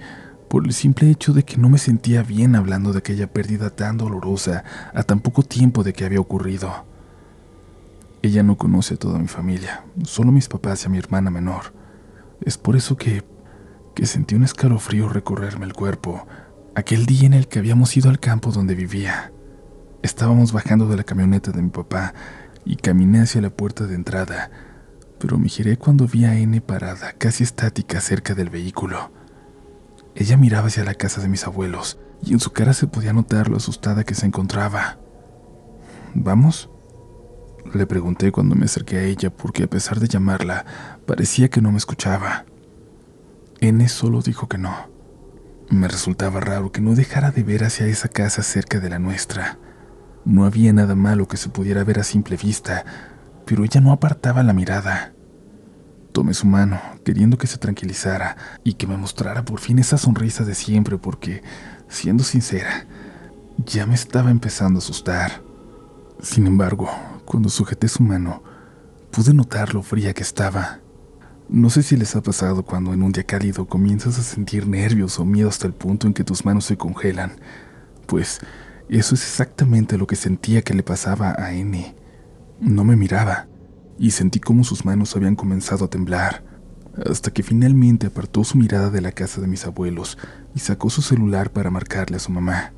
por 0.49 0.67
el 0.67 0.75
simple 0.75 1.11
hecho 1.11 1.33
de 1.33 1.43
que 1.43 1.57
no 1.57 1.71
me 1.71 1.79
sentía 1.79 2.23
bien 2.23 2.55
hablando 2.55 2.93
de 2.93 2.99
aquella 2.99 3.33
pérdida 3.33 3.71
tan 3.71 3.97
dolorosa 3.97 4.65
a 4.93 5.03
tan 5.03 5.21
poco 5.21 5.43
tiempo 5.43 5.83
de 5.85 5.95
que 5.95 6.05
había 6.05 6.21
ocurrido. 6.21 6.85
Ella 8.21 8.43
no 8.43 8.59
conoce 8.59 8.95
a 8.95 8.99
toda 8.99 9.19
mi 9.19 9.27
familia, 9.27 9.85
solo 10.05 10.33
mis 10.33 10.49
papás 10.49 10.83
y 10.83 10.87
a 10.87 10.91
mi 10.91 10.99
hermana 10.99 11.31
menor. 11.31 11.73
Es 12.43 12.59
por 12.59 12.77
eso 12.77 12.97
que, 12.97 13.25
que 13.95 14.05
sentí 14.05 14.35
un 14.35 14.45
escalofrío 14.45 15.09
recorrerme 15.09 15.65
el 15.65 15.73
cuerpo 15.73 16.27
aquel 16.75 17.07
día 17.07 17.27
en 17.27 17.35
el 17.35 17.49
que 17.49 17.59
habíamos 17.59 17.97
ido 17.97 18.11
al 18.11 18.21
campo 18.21 18.53
donde 18.53 18.75
vivía. 18.75 19.33
Estábamos 20.03 20.53
bajando 20.53 20.87
de 20.87 20.97
la 20.97 21.05
camioneta 21.05 21.53
de 21.53 21.63
mi 21.63 21.71
papá 21.71 22.13
y 22.67 22.77
caminé 22.77 23.23
hacia 23.23 23.41
la 23.41 23.51
puerta 23.51 23.87
de 23.87 23.95
entrada, 23.95 24.51
pero 25.19 25.39
me 25.39 25.49
giré 25.49 25.77
cuando 25.77 26.07
vi 26.07 26.25
a 26.25 26.37
N 26.37 26.61
parada, 26.61 27.13
casi 27.13 27.45
estática, 27.45 28.01
cerca 28.01 28.35
del 28.35 28.51
vehículo. 28.51 29.11
Ella 30.15 30.37
miraba 30.37 30.69
hacia 30.69 30.85
la 30.85 30.95
casa 30.95 31.21
de 31.21 31.29
mis 31.29 31.47
abuelos 31.47 31.99
y 32.23 32.33
en 32.33 32.41
su 32.41 32.53
cara 32.53 32.73
se 32.73 32.87
podía 32.87 33.13
notar 33.13 33.49
lo 33.49 33.57
asustada 33.57 34.05
que 34.05 34.15
se 34.15 34.27
encontraba. 34.27 34.99
¿Vamos? 36.15 36.71
Le 37.75 37.87
pregunté 37.87 38.33
cuando 38.33 38.55
me 38.55 38.65
acerqué 38.65 38.99
a 38.99 39.05
ella 39.05 39.31
porque 39.31 39.65
a 39.65 39.71
pesar 39.71 40.01
de 40.01 40.09
llamarla, 40.09 40.65
parecía 41.07 41.49
que 41.49 41.61
no 41.61 41.71
me 41.71 41.79
escuchaba. 41.79 42.47
N 43.61 43.87
solo 43.89 44.23
dijo 44.23 44.49
que 44.49 44.59
no. 44.59 44.89
Me 45.69 45.87
resultaba 45.87 46.41
raro 46.41 46.73
que 46.73 46.81
no 46.81 46.95
dejara 46.95 47.31
de 47.31 47.43
ver 47.43 47.65
hacia 47.65 47.87
esa 47.87 48.09
casa 48.09 48.43
cerca 48.43 48.81
de 48.81 48.89
la 48.89 48.99
nuestra. 48.99 49.59
No 50.25 50.45
había 50.45 50.73
nada 50.73 50.95
malo 50.95 51.29
que 51.29 51.37
se 51.37 51.51
pudiera 51.51 51.85
ver 51.85 52.01
a 52.01 52.05
simple 52.05 52.37
vista, 52.37 52.85
pero 53.49 53.65
ella 53.65 53.81
no 53.81 53.93
apartaba 53.93 54.43
la 54.43 54.53
mirada. 54.53 55.15
Tomé 56.13 56.35
su 56.35 56.47
mano, 56.47 56.79
queriendo 57.03 57.39
que 57.39 57.47
se 57.47 57.57
tranquilizara 57.57 58.37
y 58.63 58.75
que 58.75 58.87
me 58.87 58.99
mostrara 58.99 59.43
por 59.47 59.59
fin 59.59 59.79
esa 59.79 59.97
sonrisa 59.97 60.45
de 60.45 60.55
siempre, 60.55 60.99
porque, 60.99 61.43
siendo 61.89 62.25
sincera, 62.25 62.87
ya 63.65 63.87
me 63.87 63.95
estaba 63.95 64.31
empezando 64.31 64.79
a 64.79 64.83
asustar. 64.83 65.43
Sin 66.21 66.47
embargo, 66.47 66.91
cuando 67.25 67.49
sujeté 67.49 67.89
su 67.89 68.03
mano, 68.03 68.43
pude 69.11 69.33
notar 69.33 69.73
lo 69.73 69.83
fría 69.83 70.13
que 70.13 70.23
estaba. 70.23 70.81
No 71.49 71.71
sé 71.71 71.83
si 71.83 71.97
les 71.97 72.15
ha 72.17 72.23
pasado 72.23 72.65
cuando 72.65 72.93
en 72.93 73.03
un 73.03 73.13
día 73.13 73.25
cálido 73.25 73.67
comienzas 73.67 74.19
a 74.19 74.23
sentir 74.23 74.67
nervios 74.67 75.19
o 75.19 75.25
miedo 75.25 75.49
hasta 75.49 75.67
el 75.67 75.73
punto 75.73 76.07
en 76.07 76.13
que 76.13 76.25
tus 76.25 76.45
manos 76.45 76.67
se 76.67 76.77
congelan. 76.77 77.41
Pues 78.07 78.41
eso 78.91 79.15
es 79.15 79.23
exactamente 79.23 79.97
lo 79.97 80.07
que 80.07 80.17
sentía 80.17 80.61
que 80.61 80.75
le 80.75 80.83
pasaba 80.83 81.35
a 81.39 81.55
N. 81.55 81.98
No 82.61 82.85
me 82.85 82.97
miraba 82.97 83.49
y 83.99 84.13
sentí 84.13 84.41
como 84.41 84.65
sus 84.65 84.85
manos 84.85 85.15
habían 85.17 85.37
comenzado 85.37 85.85
a 85.85 85.91
temblar, 85.91 86.45
hasta 87.09 87.31
que 87.31 87.43
finalmente 87.43 88.07
apartó 88.07 88.45
su 88.45 88.57
mirada 88.57 88.91
de 88.91 89.01
la 89.01 89.13
casa 89.13 89.41
de 89.41 89.47
mis 89.47 89.67
abuelos 89.67 90.19
y 90.55 90.61
sacó 90.61 90.91
su 90.91 91.03
celular 91.03 91.51
para 91.51 91.71
marcarle 91.71 92.17
a 92.17 92.21
su 92.21 92.33
mamá. 92.33 92.73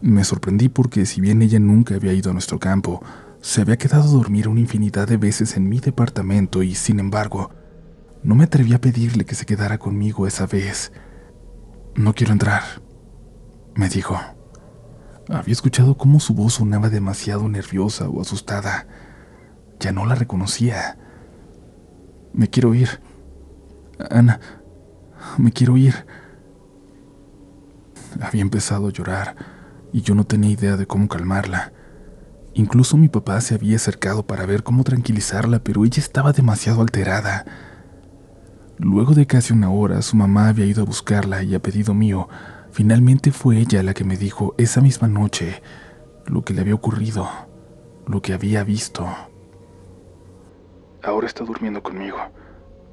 Me 0.00 0.24
sorprendí 0.24 0.68
porque 0.68 1.06
si 1.06 1.20
bien 1.20 1.42
ella 1.42 1.58
nunca 1.58 1.96
había 1.96 2.12
ido 2.12 2.30
a 2.30 2.32
nuestro 2.32 2.58
campo, 2.58 3.02
se 3.40 3.60
había 3.60 3.76
quedado 3.76 4.04
a 4.04 4.12
dormir 4.12 4.48
una 4.48 4.60
infinidad 4.60 5.08
de 5.08 5.16
veces 5.16 5.56
en 5.56 5.68
mi 5.68 5.80
departamento 5.80 6.62
y, 6.62 6.74
sin 6.74 7.00
embargo, 7.00 7.50
no 8.22 8.34
me 8.34 8.44
atreví 8.44 8.72
a 8.74 8.80
pedirle 8.80 9.24
que 9.24 9.34
se 9.34 9.46
quedara 9.46 9.78
conmigo 9.78 10.26
esa 10.26 10.46
vez. 10.46 10.92
No 11.94 12.14
quiero 12.14 12.32
entrar, 12.32 12.62
me 13.74 13.88
dijo. 13.88 14.37
Había 15.28 15.52
escuchado 15.52 15.96
cómo 15.96 16.20
su 16.20 16.32
voz 16.32 16.54
sonaba 16.54 16.88
demasiado 16.88 17.48
nerviosa 17.48 18.08
o 18.08 18.22
asustada. 18.22 18.86
Ya 19.78 19.92
no 19.92 20.06
la 20.06 20.14
reconocía. 20.14 20.96
Me 22.32 22.48
quiero 22.48 22.74
ir. 22.74 23.00
Ana, 24.10 24.40
me 25.36 25.52
quiero 25.52 25.76
ir. 25.76 26.06
Había 28.20 28.40
empezado 28.40 28.88
a 28.88 28.92
llorar 28.92 29.36
y 29.92 30.00
yo 30.00 30.14
no 30.14 30.24
tenía 30.24 30.50
idea 30.50 30.76
de 30.78 30.86
cómo 30.86 31.08
calmarla. 31.08 31.72
Incluso 32.54 32.96
mi 32.96 33.08
papá 33.08 33.40
se 33.42 33.54
había 33.54 33.76
acercado 33.76 34.26
para 34.26 34.46
ver 34.46 34.62
cómo 34.62 34.82
tranquilizarla, 34.82 35.58
pero 35.58 35.84
ella 35.84 36.00
estaba 36.00 36.32
demasiado 36.32 36.80
alterada. 36.80 37.44
Luego 38.78 39.12
de 39.14 39.26
casi 39.26 39.52
una 39.52 39.70
hora, 39.70 40.00
su 40.00 40.16
mamá 40.16 40.48
había 40.48 40.64
ido 40.64 40.82
a 40.82 40.86
buscarla 40.86 41.42
y 41.42 41.54
a 41.54 41.60
pedido 41.60 41.94
mío, 41.94 42.28
finalmente 42.72 43.32
fue 43.32 43.58
ella 43.58 43.82
la 43.82 43.94
que 43.94 44.04
me 44.04 44.16
dijo 44.16 44.54
esa 44.58 44.80
misma 44.80 45.08
noche 45.08 45.62
lo 46.26 46.42
que 46.42 46.54
le 46.54 46.60
había 46.60 46.74
ocurrido, 46.74 47.28
lo 48.06 48.20
que 48.22 48.32
había 48.32 48.64
visto. 48.64 49.06
Ahora 51.02 51.26
está 51.26 51.44
durmiendo 51.44 51.82
conmigo. 51.82 52.18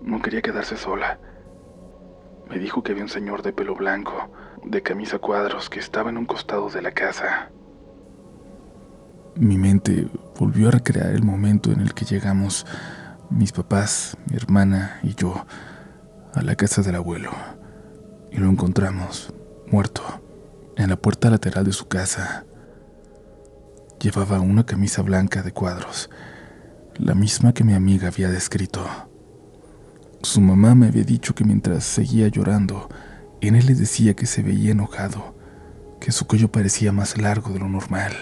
No 0.01 0.21
quería 0.21 0.41
quedarse 0.41 0.77
sola. 0.77 1.19
Me 2.49 2.59
dijo 2.59 2.83
que 2.83 2.91
había 2.91 3.03
un 3.03 3.09
señor 3.09 3.41
de 3.41 3.53
pelo 3.53 3.75
blanco, 3.75 4.29
de 4.63 4.81
camisa 4.81 5.19
cuadros, 5.19 5.69
que 5.69 5.79
estaba 5.79 6.09
en 6.09 6.17
un 6.17 6.25
costado 6.25 6.69
de 6.69 6.81
la 6.81 6.91
casa. 6.91 7.49
Mi 9.35 9.57
mente 9.57 10.07
volvió 10.39 10.69
a 10.69 10.71
recrear 10.71 11.09
el 11.11 11.23
momento 11.23 11.71
en 11.71 11.81
el 11.81 11.93
que 11.93 12.05
llegamos, 12.05 12.65
mis 13.29 13.51
papás, 13.51 14.15
mi 14.29 14.37
hermana 14.37 14.99
y 15.03 15.15
yo, 15.15 15.45
a 16.33 16.41
la 16.41 16.55
casa 16.55 16.81
del 16.83 16.95
abuelo, 16.95 17.31
y 18.31 18.37
lo 18.37 18.49
encontramos, 18.49 19.33
muerto, 19.71 20.01
en 20.77 20.89
la 20.89 20.95
puerta 20.95 21.29
lateral 21.29 21.65
de 21.65 21.73
su 21.73 21.87
casa. 21.87 22.45
Llevaba 23.99 24.39
una 24.39 24.65
camisa 24.65 25.01
blanca 25.01 25.41
de 25.41 25.51
cuadros, 25.51 26.09
la 26.97 27.15
misma 27.15 27.53
que 27.53 27.63
mi 27.63 27.73
amiga 27.73 28.09
había 28.09 28.29
descrito. 28.29 28.85
Su 30.21 30.41
mamá 30.41 30.75
me 30.75 30.87
había 30.87 31.03
dicho 31.03 31.35
que 31.35 31.43
mientras 31.43 31.83
seguía 31.83 32.27
llorando, 32.27 32.89
en 33.41 33.55
él 33.55 33.65
le 33.65 33.75
decía 33.75 34.15
que 34.15 34.25
se 34.25 34.41
veía 34.41 34.71
enojado, 34.71 35.35
que 35.99 36.11
su 36.11 36.27
cuello 36.27 36.51
parecía 36.51 36.91
más 36.91 37.17
largo 37.17 37.51
de 37.51 37.59
lo 37.59 37.69
normal. 37.69 38.13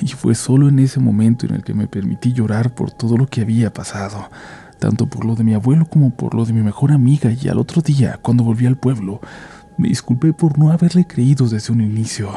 Y 0.00 0.08
fue 0.08 0.34
solo 0.34 0.68
en 0.68 0.78
ese 0.78 1.00
momento 1.00 1.46
en 1.46 1.54
el 1.54 1.64
que 1.64 1.74
me 1.74 1.88
permití 1.88 2.32
llorar 2.32 2.74
por 2.74 2.92
todo 2.92 3.16
lo 3.16 3.26
que 3.26 3.40
había 3.40 3.72
pasado, 3.72 4.30
tanto 4.78 5.06
por 5.06 5.24
lo 5.24 5.34
de 5.34 5.44
mi 5.44 5.54
abuelo 5.54 5.86
como 5.86 6.16
por 6.16 6.34
lo 6.34 6.44
de 6.44 6.52
mi 6.52 6.62
mejor 6.62 6.92
amiga, 6.92 7.30
y 7.32 7.48
al 7.48 7.58
otro 7.58 7.82
día, 7.82 8.18
cuando 8.22 8.44
volví 8.44 8.66
al 8.66 8.76
pueblo, 8.76 9.20
me 9.82 9.88
disculpé 9.88 10.32
por 10.32 10.60
no 10.60 10.70
haberle 10.70 11.08
creído 11.08 11.48
desde 11.48 11.72
un 11.72 11.80
inicio. 11.80 12.30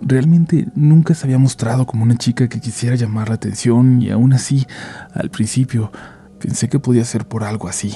Realmente 0.00 0.68
nunca 0.76 1.12
se 1.12 1.26
había 1.26 1.38
mostrado 1.38 1.86
como 1.86 2.04
una 2.04 2.16
chica 2.16 2.48
que 2.48 2.60
quisiera 2.60 2.94
llamar 2.94 3.28
la 3.28 3.34
atención 3.34 4.00
y 4.00 4.10
aún 4.10 4.32
así, 4.32 4.64
al 5.12 5.30
principio, 5.30 5.90
pensé 6.38 6.68
que 6.68 6.78
podía 6.78 7.04
ser 7.04 7.26
por 7.26 7.42
algo 7.42 7.68
así. 7.68 7.94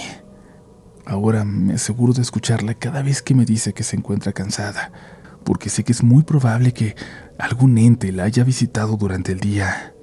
Ahora 1.05 1.45
me 1.45 1.75
aseguro 1.75 2.12
de 2.12 2.23
escucharla 2.23 2.75
cada 2.75 3.02
vez 3.02 3.23
que 3.23 3.37
me 3.37 3.45
dice 3.45 3.73
que 3.73 3.85
se 3.85 3.97
encuentra 3.97 4.33
cansada, 4.33 4.90
porque 5.45 5.71
sé 5.71 5.85
que 5.85 5.93
es 5.93 6.02
muy 6.02 6.25
probable 6.25 6.73
que 6.73 6.97
algún 7.38 7.78
ente 7.78 8.11
la 8.11 8.25
haya 8.25 8.43
visitado 8.43 8.97
durante 8.97 9.31
el 9.31 9.38
día. 9.38 9.95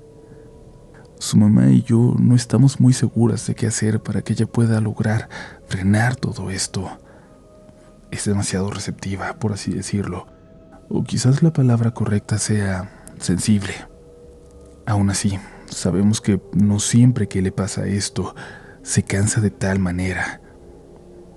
Su 1.20 1.36
mamá 1.38 1.70
y 1.70 1.84
yo 1.84 2.16
no 2.18 2.36
estamos 2.36 2.80
muy 2.80 2.94
seguras 2.94 3.46
de 3.46 3.56
qué 3.56 3.68
hacer 3.68 4.02
para 4.02 4.22
que 4.22 4.32
ella 4.32 4.46
pueda 4.46 4.80
lograr 4.80 5.28
frenar 5.68 6.16
todo 6.16 6.50
esto. 6.50 7.03
Es 8.14 8.26
demasiado 8.26 8.70
receptiva, 8.70 9.40
por 9.40 9.54
así 9.54 9.72
decirlo, 9.72 10.28
o 10.88 11.04
quizás 11.04 11.42
la 11.42 11.52
palabra 11.52 11.96
correcta 11.96 12.38
sea 12.38 12.92
sensible. 13.18 13.74
Aún 14.86 15.10
así, 15.10 15.40
sabemos 15.66 16.22
que 16.22 16.40
no 16.54 16.80
siempre 16.80 17.28
que 17.28 17.42
le 17.42 17.52
pasa 17.52 17.88
esto 17.88 18.36
se 18.84 19.02
cansa 19.02 19.42
de 19.42 19.50
tal 19.50 19.80
manera, 19.80 20.42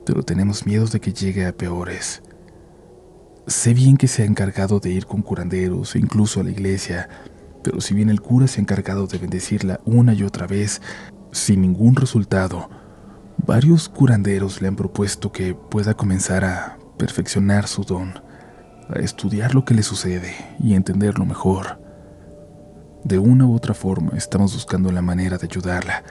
pero 0.04 0.22
tenemos 0.22 0.66
miedo 0.66 0.84
de 0.84 1.00
que 1.00 1.14
llegue 1.14 1.46
a 1.46 1.56
peores. 1.56 2.22
Sé 3.46 3.72
bien 3.72 3.96
que 3.96 4.06
se 4.06 4.24
ha 4.24 4.26
encargado 4.26 4.78
de 4.78 4.90
ir 4.90 5.06
con 5.06 5.22
curanderos 5.22 5.96
e 5.96 5.98
incluso 5.98 6.40
a 6.40 6.44
la 6.44 6.50
iglesia, 6.50 7.08
pero 7.64 7.80
si 7.80 7.94
bien 7.94 8.10
el 8.10 8.20
cura 8.20 8.48
se 8.48 8.60
ha 8.60 8.62
encargado 8.62 9.06
de 9.06 9.16
bendecirla 9.16 9.80
una 9.86 10.12
y 10.12 10.24
otra 10.24 10.46
vez, 10.46 10.82
sin 11.32 11.62
ningún 11.62 11.96
resultado, 11.96 12.68
varios 13.46 13.88
curanderos 13.88 14.60
le 14.60 14.68
han 14.68 14.76
propuesto 14.76 15.32
que 15.32 15.54
pueda 15.54 15.94
comenzar 15.94 16.44
a 16.44 16.78
perfeccionar 16.98 17.68
su 17.68 17.84
don 17.84 18.26
a 18.88 18.98
estudiar 19.00 19.54
lo 19.54 19.64
que 19.64 19.74
le 19.74 19.82
sucede 19.82 20.34
y 20.58 20.74
entenderlo 20.74 21.24
mejor. 21.24 21.80
De 23.04 23.18
una 23.18 23.46
u 23.46 23.54
otra 23.54 23.74
forma 23.74 24.12
estamos 24.16 24.54
buscando 24.54 24.90
la 24.90 25.02
manera 25.02 25.38
de 25.38 25.46
ayudarla, 25.46 26.02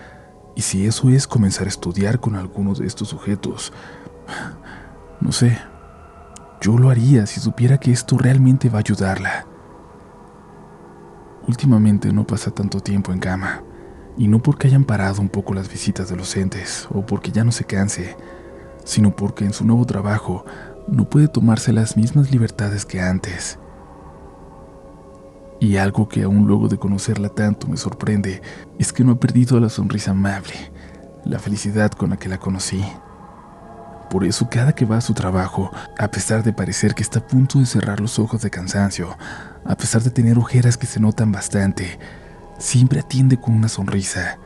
y 0.56 0.62
si 0.62 0.86
eso 0.86 1.10
es 1.10 1.28
comenzar 1.28 1.68
a 1.68 1.70
estudiar 1.70 2.20
con 2.20 2.36
algunos 2.36 2.80
de 2.80 2.88
estos 2.88 3.10
sujetos, 3.10 3.74
no 5.20 5.32
sé, 5.32 5.58
yo 6.62 6.78
lo 6.78 6.90
haría 6.90 7.26
si 7.26 7.40
supiera 7.40 7.78
que 7.78 7.92
esto 7.92 8.18
realmente 8.18 8.70
va 8.70 8.78
a 8.78 8.80
ayudarla. 8.80 9.46
Últimamente 11.48 12.12
no 12.12 12.26
pasa 12.26 12.52
tanto 12.52 12.80
tiempo 12.80 13.12
en 13.12 13.20
cama, 13.20 13.62
y 14.18 14.28
no 14.28 14.42
porque 14.42 14.68
hayan 14.68 14.86
parado 14.86 15.22
un 15.22 15.30
poco 15.30 15.54
las 15.54 15.70
visitas 15.70 16.10
de 16.10 16.16
los 16.16 16.36
entes 16.38 16.88
o 16.92 17.06
porque 17.06 17.32
ya 17.32 17.44
no 17.44 17.52
se 17.52 17.66
canse, 17.66 18.16
sino 18.84 19.16
porque 19.16 19.46
en 19.46 19.54
su 19.54 19.66
nuevo 19.66 19.86
trabajo 19.86 20.46
no 20.88 21.10
puede 21.10 21.28
tomarse 21.28 21.74
las 21.74 21.98
mismas 21.98 22.32
libertades 22.32 22.86
que 22.86 23.02
antes. 23.02 23.60
Y 25.60 25.78
algo 25.78 26.08
que 26.08 26.24
aún 26.24 26.48
luego 26.48 26.68
de 26.68 26.78
conocerla 26.78 27.30
tanto 27.30 27.68
me 27.68 27.78
sorprende 27.78 28.42
es 28.78 28.94
que 28.94 29.04
no 29.04 29.14
ha 29.14 29.20
perdido 29.20 29.60
la 29.60 29.70
sonrisa 29.70 30.12
amable, 30.12 30.54
la 31.24 31.40
felicidad 31.40 31.92
con 31.92 32.12
la 32.12 32.18
que 32.18 32.30
la 32.30 32.38
conocí. 32.38 32.84
Por 34.10 34.24
eso 34.24 34.48
cada 34.50 34.74
que 34.74 34.86
va 34.86 34.98
a 34.98 35.02
su 35.02 35.14
trabajo, 35.14 35.72
a 35.98 36.10
pesar 36.10 36.44
de 36.44 36.54
parecer 36.54 36.94
que 36.94 37.04
está 37.04 37.20
a 37.20 37.28
punto 37.28 37.60
de 37.60 37.66
cerrar 37.66 38.00
los 38.00 38.20
ojos 38.20 38.42
de 38.42 38.52
cansancio, 38.52 39.18
a 39.66 39.76
pesar 39.76 40.04
de 40.04 40.12
tener 40.12 40.38
ojeras 40.38 40.78
que 40.78 40.86
se 40.86 41.00
notan 41.00 41.32
bastante, 41.32 42.00
siempre 42.58 43.00
atiende 43.00 43.38
con 43.38 43.54
una 43.54 43.70
sonrisa, 43.70 44.40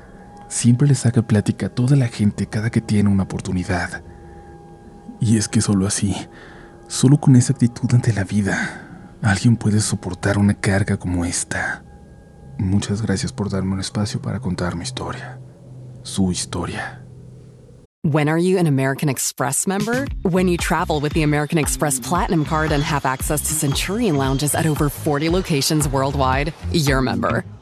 siempre 0.47 0.87
le 0.87 0.95
saca 0.95 1.21
plática 1.21 1.67
a 1.67 1.69
toda 1.69 1.95
la 1.95 2.07
gente 2.07 2.47
cada 2.47 2.69
que 2.69 2.81
tiene 2.81 3.09
una 3.09 3.23
oportunidad. 3.23 4.03
Y 5.19 5.37
es 5.37 5.47
que 5.47 5.61
solo 5.61 5.87
así, 5.87 6.15
solo 6.87 7.19
con 7.19 7.35
esa 7.35 7.53
actitud 7.53 7.93
ante 7.93 8.13
la 8.13 8.23
vida, 8.23 9.17
alguien 9.21 9.55
puede 9.55 9.79
soportar 9.81 10.37
una 10.37 10.53
carga 10.53 10.97
como 10.97 11.25
esta. 11.25 11.83
Muchas 12.57 13.01
gracias 13.01 13.31
por 13.31 13.49
darme 13.49 13.73
un 13.73 13.79
espacio 13.79 14.21
para 14.21 14.39
contar 14.39 14.75
mi 14.75 14.83
historia, 14.83 15.39
su 16.03 16.31
historia. 16.31 17.05
When 18.03 18.29
are 18.29 18.37
you 18.37 18.57
an 18.57 18.65
American 18.65 19.09
Express 19.09 19.67
member? 19.67 20.07
When 20.23 20.47
you 20.47 20.55
travel 20.55 21.01
with 21.01 21.11
the 21.11 21.23
American 21.23 21.57
Express 21.57 21.99
Platinum 21.99 22.45
Card 22.45 22.71
and 22.71 22.81
have 22.81 23.05
access 23.05 23.41
to 23.41 23.53
Centurion 23.53 24.15
lounges 24.15 24.55
at 24.55 24.65
over 24.65 24.89
40 24.89 25.29
locations 25.29 25.85
worldwide, 25.85 26.53
you're 26.71 26.99
a 26.99 27.03
member. 27.03 27.43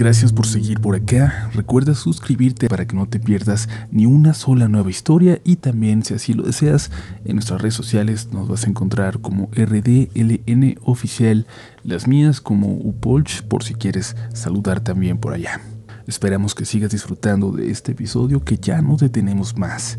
Gracias 0.00 0.32
por 0.32 0.46
seguir 0.46 0.80
por 0.80 0.96
acá. 0.96 1.50
Recuerda 1.52 1.94
suscribirte 1.94 2.70
para 2.70 2.86
que 2.86 2.96
no 2.96 3.06
te 3.06 3.20
pierdas 3.20 3.68
ni 3.90 4.06
una 4.06 4.32
sola 4.32 4.66
nueva 4.66 4.88
historia 4.88 5.42
y 5.44 5.56
también 5.56 6.02
si 6.02 6.14
así 6.14 6.32
lo 6.32 6.44
deseas 6.44 6.90
en 7.26 7.36
nuestras 7.36 7.60
redes 7.60 7.74
sociales 7.74 8.30
nos 8.32 8.48
vas 8.48 8.64
a 8.64 8.70
encontrar 8.70 9.20
como 9.20 9.50
RDLN 9.52 10.78
oficial, 10.80 11.46
las 11.84 12.08
mías 12.08 12.40
como 12.40 12.68
Upolch 12.68 13.42
por 13.42 13.62
si 13.62 13.74
quieres 13.74 14.16
saludar 14.32 14.80
también 14.80 15.18
por 15.18 15.34
allá. 15.34 15.60
Esperamos 16.06 16.54
que 16.54 16.64
sigas 16.64 16.92
disfrutando 16.92 17.52
de 17.52 17.70
este 17.70 17.92
episodio 17.92 18.42
que 18.42 18.56
ya 18.56 18.80
no 18.80 18.96
detenemos 18.96 19.58
más. 19.58 19.98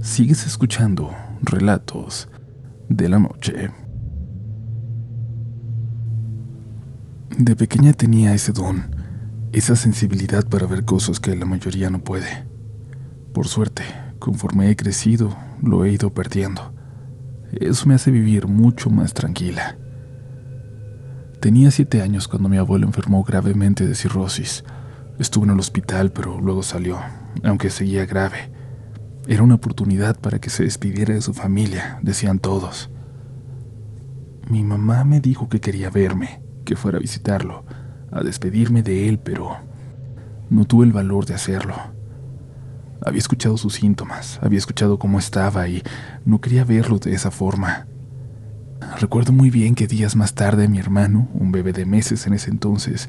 Sigues 0.00 0.46
escuchando 0.46 1.10
relatos 1.42 2.26
de 2.88 3.06
la 3.06 3.18
noche. 3.18 3.68
De 7.36 7.54
pequeña 7.54 7.92
tenía 7.92 8.32
ese 8.32 8.52
don 8.52 9.01
esa 9.52 9.76
sensibilidad 9.76 10.48
para 10.48 10.66
ver 10.66 10.84
cosas 10.84 11.20
que 11.20 11.36
la 11.36 11.44
mayoría 11.44 11.90
no 11.90 12.02
puede. 12.02 12.46
Por 13.34 13.48
suerte, 13.48 13.82
conforme 14.18 14.70
he 14.70 14.76
crecido, 14.76 15.36
lo 15.62 15.84
he 15.84 15.92
ido 15.92 16.12
perdiendo. 16.14 16.72
Eso 17.52 17.86
me 17.86 17.94
hace 17.94 18.10
vivir 18.10 18.46
mucho 18.46 18.88
más 18.88 19.12
tranquila. 19.12 19.76
Tenía 21.40 21.70
siete 21.70 22.00
años 22.00 22.28
cuando 22.28 22.48
mi 22.48 22.56
abuelo 22.56 22.86
enfermó 22.86 23.24
gravemente 23.24 23.86
de 23.86 23.94
cirrosis. 23.94 24.64
Estuvo 25.18 25.44
en 25.44 25.50
el 25.50 25.60
hospital, 25.60 26.12
pero 26.12 26.40
luego 26.40 26.62
salió, 26.62 26.98
aunque 27.44 27.68
seguía 27.68 28.06
grave. 28.06 28.50
Era 29.28 29.42
una 29.42 29.56
oportunidad 29.56 30.18
para 30.18 30.38
que 30.38 30.48
se 30.48 30.64
despidiera 30.64 31.14
de 31.14 31.20
su 31.20 31.34
familia, 31.34 31.98
decían 32.02 32.38
todos. 32.38 32.90
Mi 34.48 34.64
mamá 34.64 35.04
me 35.04 35.20
dijo 35.20 35.48
que 35.50 35.60
quería 35.60 35.90
verme, 35.90 36.42
que 36.64 36.74
fuera 36.74 36.96
a 36.96 37.00
visitarlo 37.00 37.64
a 38.12 38.22
despedirme 38.22 38.82
de 38.82 39.08
él, 39.08 39.18
pero 39.18 39.56
no 40.50 40.64
tuve 40.64 40.84
el 40.86 40.92
valor 40.92 41.26
de 41.26 41.34
hacerlo. 41.34 41.74
Había 43.04 43.18
escuchado 43.18 43.56
sus 43.56 43.74
síntomas, 43.74 44.38
había 44.42 44.58
escuchado 44.58 44.98
cómo 44.98 45.18
estaba 45.18 45.66
y 45.66 45.82
no 46.24 46.40
quería 46.40 46.64
verlo 46.64 46.98
de 46.98 47.14
esa 47.14 47.30
forma. 47.30 47.86
Recuerdo 49.00 49.32
muy 49.32 49.50
bien 49.50 49.74
que 49.74 49.86
días 49.86 50.14
más 50.14 50.34
tarde 50.34 50.68
mi 50.68 50.78
hermano, 50.78 51.28
un 51.34 51.50
bebé 51.50 51.72
de 51.72 51.86
meses 51.86 52.26
en 52.26 52.34
ese 52.34 52.50
entonces, 52.50 53.08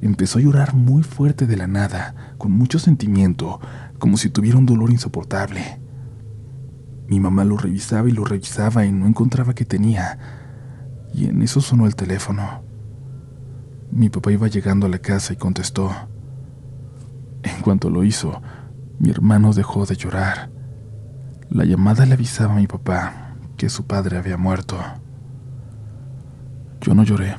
empezó 0.00 0.38
a 0.38 0.42
llorar 0.42 0.74
muy 0.74 1.02
fuerte 1.02 1.46
de 1.46 1.56
la 1.56 1.66
nada, 1.66 2.34
con 2.38 2.52
mucho 2.52 2.78
sentimiento, 2.78 3.60
como 3.98 4.16
si 4.16 4.30
tuviera 4.30 4.58
un 4.58 4.66
dolor 4.66 4.90
insoportable. 4.90 5.80
Mi 7.06 7.20
mamá 7.20 7.44
lo 7.44 7.56
revisaba 7.56 8.08
y 8.08 8.12
lo 8.12 8.24
revisaba 8.24 8.86
y 8.86 8.92
no 8.92 9.06
encontraba 9.06 9.54
qué 9.54 9.64
tenía, 9.64 10.18
y 11.12 11.26
en 11.26 11.42
eso 11.42 11.60
sonó 11.60 11.86
el 11.86 11.96
teléfono. 11.96 12.63
Mi 13.94 14.08
papá 14.08 14.32
iba 14.32 14.48
llegando 14.48 14.86
a 14.86 14.88
la 14.88 14.98
casa 14.98 15.34
y 15.34 15.36
contestó. 15.36 15.88
En 17.44 17.62
cuanto 17.62 17.90
lo 17.90 18.02
hizo, 18.02 18.42
mi 18.98 19.10
hermano 19.10 19.52
dejó 19.52 19.86
de 19.86 19.94
llorar. 19.94 20.50
La 21.48 21.64
llamada 21.64 22.04
le 22.04 22.14
avisaba 22.14 22.54
a 22.54 22.56
mi 22.56 22.66
papá 22.66 23.36
que 23.56 23.68
su 23.68 23.86
padre 23.86 24.18
había 24.18 24.36
muerto. 24.36 24.76
Yo 26.80 26.92
no 26.96 27.04
lloré, 27.04 27.36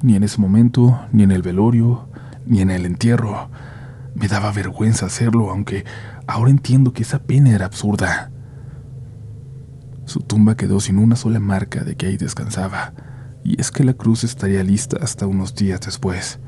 ni 0.00 0.14
en 0.14 0.22
ese 0.22 0.40
momento, 0.40 1.00
ni 1.10 1.24
en 1.24 1.32
el 1.32 1.42
velorio, 1.42 2.08
ni 2.46 2.60
en 2.60 2.70
el 2.70 2.86
entierro. 2.86 3.50
Me 4.14 4.28
daba 4.28 4.52
vergüenza 4.52 5.06
hacerlo, 5.06 5.50
aunque 5.50 5.84
ahora 6.28 6.52
entiendo 6.52 6.92
que 6.92 7.02
esa 7.02 7.24
pena 7.24 7.50
era 7.50 7.66
absurda. 7.66 8.30
Su 10.04 10.20
tumba 10.20 10.54
quedó 10.54 10.78
sin 10.78 11.00
una 11.00 11.16
sola 11.16 11.40
marca 11.40 11.82
de 11.82 11.96
que 11.96 12.06
ahí 12.06 12.16
descansaba 12.16 12.92
y 13.44 13.60
es 13.60 13.70
que 13.70 13.84
la 13.84 13.94
cruz 13.94 14.24
estaría 14.24 14.62
lista 14.62 14.98
hasta 15.00 15.26
unos 15.26 15.54
días 15.54 15.80
después. 15.80 16.38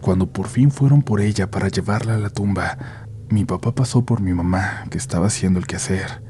Cuando 0.00 0.26
por 0.26 0.48
fin 0.48 0.70
fueron 0.70 1.02
por 1.02 1.20
ella 1.20 1.50
para 1.50 1.68
llevarla 1.68 2.14
a 2.14 2.18
la 2.18 2.30
tumba, 2.30 2.78
mi 3.30 3.44
papá 3.44 3.74
pasó 3.74 4.04
por 4.04 4.20
mi 4.20 4.34
mamá, 4.34 4.84
que 4.90 4.98
estaba 4.98 5.28
haciendo 5.28 5.58
el 5.58 5.66
quehacer. 5.66 6.22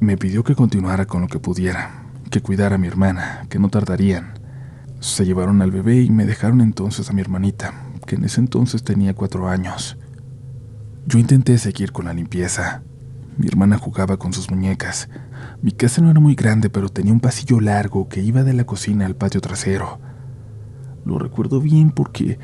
Me 0.00 0.16
pidió 0.16 0.44
que 0.44 0.54
continuara 0.54 1.06
con 1.06 1.20
lo 1.20 1.28
que 1.28 1.38
pudiera, 1.38 2.04
que 2.30 2.40
cuidara 2.40 2.76
a 2.76 2.78
mi 2.78 2.86
hermana, 2.86 3.46
que 3.48 3.58
no 3.58 3.68
tardarían. 3.68 4.34
Se 5.00 5.24
llevaron 5.24 5.60
al 5.60 5.70
bebé 5.70 6.02
y 6.02 6.10
me 6.10 6.24
dejaron 6.24 6.60
entonces 6.60 7.10
a 7.10 7.12
mi 7.12 7.20
hermanita, 7.20 7.74
que 8.06 8.14
en 8.14 8.24
ese 8.24 8.40
entonces 8.40 8.84
tenía 8.84 9.14
cuatro 9.14 9.48
años. 9.48 9.98
Yo 11.06 11.18
intenté 11.18 11.58
seguir 11.58 11.92
con 11.92 12.04
la 12.04 12.14
limpieza. 12.14 12.82
Mi 13.36 13.48
hermana 13.48 13.78
jugaba 13.78 14.16
con 14.16 14.32
sus 14.32 14.50
muñecas. 14.50 15.08
Mi 15.62 15.72
casa 15.72 16.00
no 16.00 16.10
era 16.10 16.20
muy 16.20 16.34
grande, 16.34 16.70
pero 16.70 16.88
tenía 16.88 17.12
un 17.12 17.20
pasillo 17.20 17.60
largo 17.60 18.08
que 18.08 18.22
iba 18.22 18.42
de 18.44 18.54
la 18.54 18.64
cocina 18.64 19.04
al 19.04 19.16
patio 19.16 19.42
trasero. 19.42 20.00
Lo 21.04 21.18
recuerdo 21.18 21.60
bien 21.60 21.90
porque 21.90 22.38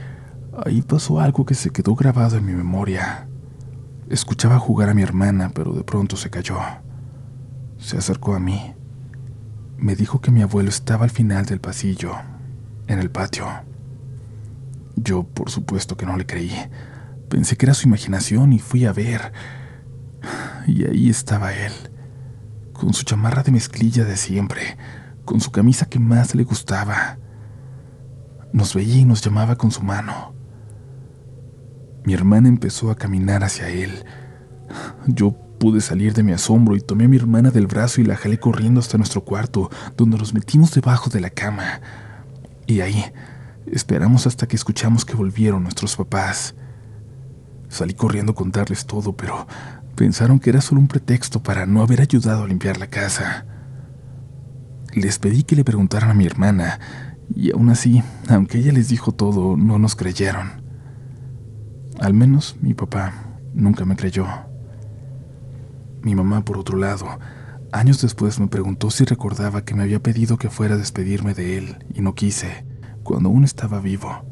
ahí 0.65 0.83
pasó 0.83 1.21
algo 1.21 1.47
que 1.47 1.55
se 1.55 1.71
quedó 1.71 1.95
grabado 1.95 2.37
en 2.37 2.45
mi 2.45 2.53
memoria. 2.53 3.29
Escuchaba 4.11 4.59
jugar 4.59 4.91
a 4.91 4.95
mi 4.95 5.03
hermana, 5.03 5.51
pero 5.55 5.73
de 5.73 5.83
pronto 5.83 6.17
se 6.17 6.29
cayó. 6.29 6.59
Se 7.79 7.97
acercó 7.97 8.35
a 8.35 8.41
mí. 8.41 8.75
Me 9.79 9.97
dijo 9.97 10.21
que 10.21 10.31
mi 10.31 10.43
abuelo 10.43 10.69
estaba 10.69 11.05
al 11.05 11.11
final 11.11 11.47
del 11.47 11.61
pasillo, 11.61 12.13
en 12.87 12.99
el 12.99 13.11
patio. 13.11 13.47
Yo, 14.95 15.25
por 15.25 15.51
supuesto 15.51 15.97
que 15.97 16.07
no 16.07 16.17
le 16.17 16.27
creí. 16.27 16.53
Pensé 17.29 17.57
que 17.57 17.67
era 17.67 17.75
su 17.75 17.89
imaginación 17.89 18.53
y 18.53 18.59
fui 18.59 18.85
a 18.85 18.93
ver. 18.93 19.33
Y 20.67 20.85
ahí 20.85 21.11
estaba 21.11 21.55
él, 21.55 21.73
con 22.77 22.95
su 22.95 23.05
chamarra 23.05 23.43
de 23.43 23.53
mezclilla 23.53 24.05
de 24.05 24.17
siempre, 24.17 24.77
con 25.25 25.41
su 25.41 25.51
camisa 25.51 25.87
que 25.87 25.99
más 25.99 26.35
le 26.35 26.45
gustaba. 26.45 27.19
Nos 28.53 28.75
veía 28.75 28.97
y 28.97 29.05
nos 29.05 29.23
llamaba 29.23 29.57
con 29.57 29.71
su 29.71 29.83
mano. 29.83 30.35
Mi 32.05 32.15
hermana 32.15 32.49
empezó 32.49 32.91
a 32.91 32.97
caminar 32.97 33.43
hacia 33.43 33.69
él. 33.69 34.05
Yo 35.07 35.33
pude 35.59 35.81
salir 35.81 36.15
de 36.15 36.23
mi 36.23 36.33
asombro 36.33 36.77
y 36.77 36.81
tomé 36.81 37.07
a 37.07 37.09
mi 37.09 37.17
hermana 37.17 37.51
del 37.51 37.67
brazo 37.67 38.01
y 38.01 38.05
la 38.05 38.17
jalé 38.17 38.39
corriendo 38.39 38.81
hasta 38.81 38.99
nuestro 38.99 39.25
cuarto, 39.25 39.71
donde 39.97 40.19
nos 40.19 40.35
metimos 40.35 40.73
debajo 40.73 41.11
de 41.11 41.21
la 41.21 41.31
cama. 41.31 41.81
Y 42.67 42.81
ahí 42.81 43.05
esperamos 43.67 44.27
hasta 44.27 44.47
que 44.47 44.57
escuchamos 44.57 45.05
que 45.05 45.15
volvieron 45.15 45.63
nuestros 45.63 45.97
papás. 45.97 46.55
Salí 47.69 47.95
corriendo 47.95 48.33
a 48.33 48.37
contarles 48.37 48.87
todo, 48.87 49.17
pero 49.17 49.47
pensaron 49.97 50.39
que 50.39 50.51
era 50.51 50.61
solo 50.61 50.81
un 50.81 50.89
pretexto 50.89 51.43
para 51.43 51.67
no 51.67 51.83
haber 51.83 52.01
ayudado 52.01 52.45
a 52.45 52.47
limpiar 52.47 52.79
la 52.79 52.87
casa. 52.87 53.47
Les 54.95 55.19
pedí 55.19 55.43
que 55.43 55.57
le 55.57 55.65
preguntaran 55.65 56.11
a 56.11 56.15
mi 56.15 56.27
hermana, 56.27 56.79
y 57.35 57.53
aún 57.53 57.71
así, 57.71 58.03
aunque 58.29 58.59
ella 58.59 58.73
les 58.73 58.89
dijo 58.89 59.13
todo, 59.13 59.57
no 59.57 59.79
nos 59.79 59.97
creyeron. 59.97 60.63
Al 61.99 62.15
menos 62.15 62.57
mi 62.61 62.75
papá 62.75 63.13
nunca 63.55 63.85
me 63.85 63.97
creyó. 63.97 64.27
Mi 66.03 66.15
mamá, 66.15 66.45
por 66.45 66.59
otro 66.59 66.79
lado, 66.79 67.07
años 67.73 68.01
después 68.01 68.39
me 68.39 68.47
preguntó 68.47 68.91
si 68.91 69.05
recordaba 69.05 69.65
que 69.65 69.75
me 69.75 69.83
había 69.83 70.03
pedido 70.03 70.37
que 70.37 70.51
fuera 70.51 70.75
a 70.75 70.79
despedirme 70.79 71.35
de 71.35 71.59
él, 71.59 71.85
y 71.95 72.03
no 72.03 72.15
quise, 72.15 72.65
cuando 73.03 73.31
aún 73.31 73.45
estaba 73.45 73.81
vivo. 73.81 74.25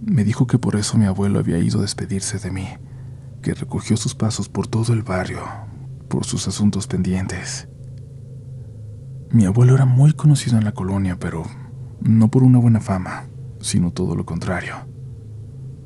Me 0.00 0.22
dijo 0.22 0.46
que 0.46 0.58
por 0.58 0.76
eso 0.76 0.98
mi 0.98 1.06
abuelo 1.06 1.38
había 1.38 1.58
ido 1.58 1.78
a 1.78 1.82
despedirse 1.82 2.38
de 2.38 2.50
mí, 2.50 2.68
que 3.44 3.52
recogió 3.52 3.98
sus 3.98 4.14
pasos 4.14 4.48
por 4.48 4.66
todo 4.66 4.94
el 4.94 5.02
barrio, 5.02 5.42
por 6.08 6.24
sus 6.24 6.48
asuntos 6.48 6.86
pendientes. 6.86 7.68
Mi 9.30 9.44
abuelo 9.44 9.74
era 9.74 9.84
muy 9.84 10.14
conocido 10.14 10.56
en 10.56 10.64
la 10.64 10.72
colonia, 10.72 11.18
pero 11.20 11.44
no 12.00 12.30
por 12.30 12.42
una 12.42 12.58
buena 12.58 12.80
fama, 12.80 13.26
sino 13.60 13.92
todo 13.92 14.16
lo 14.16 14.24
contrario. 14.24 14.76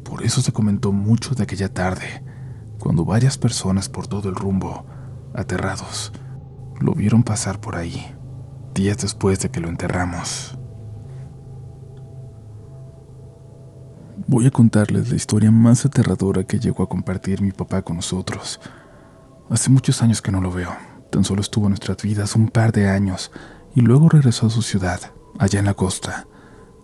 Por 0.05 0.23
eso 0.23 0.41
se 0.41 0.53
comentó 0.53 0.93
mucho 0.93 1.35
de 1.35 1.43
aquella 1.43 1.75
tarde, 1.75 2.23
cuando 2.79 3.05
varias 3.05 3.37
personas 3.39 3.89
por 3.89 4.07
todo 4.07 4.29
el 4.29 4.37
rumbo, 4.37 4.87
aterrados, 5.35 6.13
lo 6.81 6.93
vieron 6.93 7.25
pasar 7.25 7.61
por 7.61 7.75
ahí, 7.75 8.15
días 8.73 8.99
después 8.99 9.41
de 9.41 9.51
que 9.51 9.59
lo 9.59 9.69
enterramos. 9.69 10.58
Voy 14.27 14.47
a 14.47 14.51
contarles 14.51 15.11
la 15.11 15.17
historia 15.17 15.51
más 15.51 15.87
aterradora 15.87 16.43
que 16.43 16.59
llegó 16.59 16.83
a 16.83 16.89
compartir 16.89 17.41
mi 17.41 17.53
papá 17.53 17.83
con 17.83 17.97
nosotros. 17.97 18.61
Hace 19.49 19.71
muchos 19.71 20.03
años 20.03 20.21
que 20.21 20.33
no 20.33 20.41
lo 20.41 20.51
veo, 20.51 20.77
tan 21.11 21.25
solo 21.25 21.41
estuvo 21.41 21.67
en 21.67 21.71
nuestras 21.71 21.99
vidas 22.03 22.35
un 22.35 22.49
par 22.49 22.73
de 22.73 22.89
años 22.89 23.31
y 23.75 23.81
luego 23.81 24.09
regresó 24.09 24.49
a 24.49 24.51
su 24.51 24.61
ciudad, 24.63 25.01
allá 25.39 25.61
en 25.61 25.67
la 25.67 25.75
costa, 25.75 26.27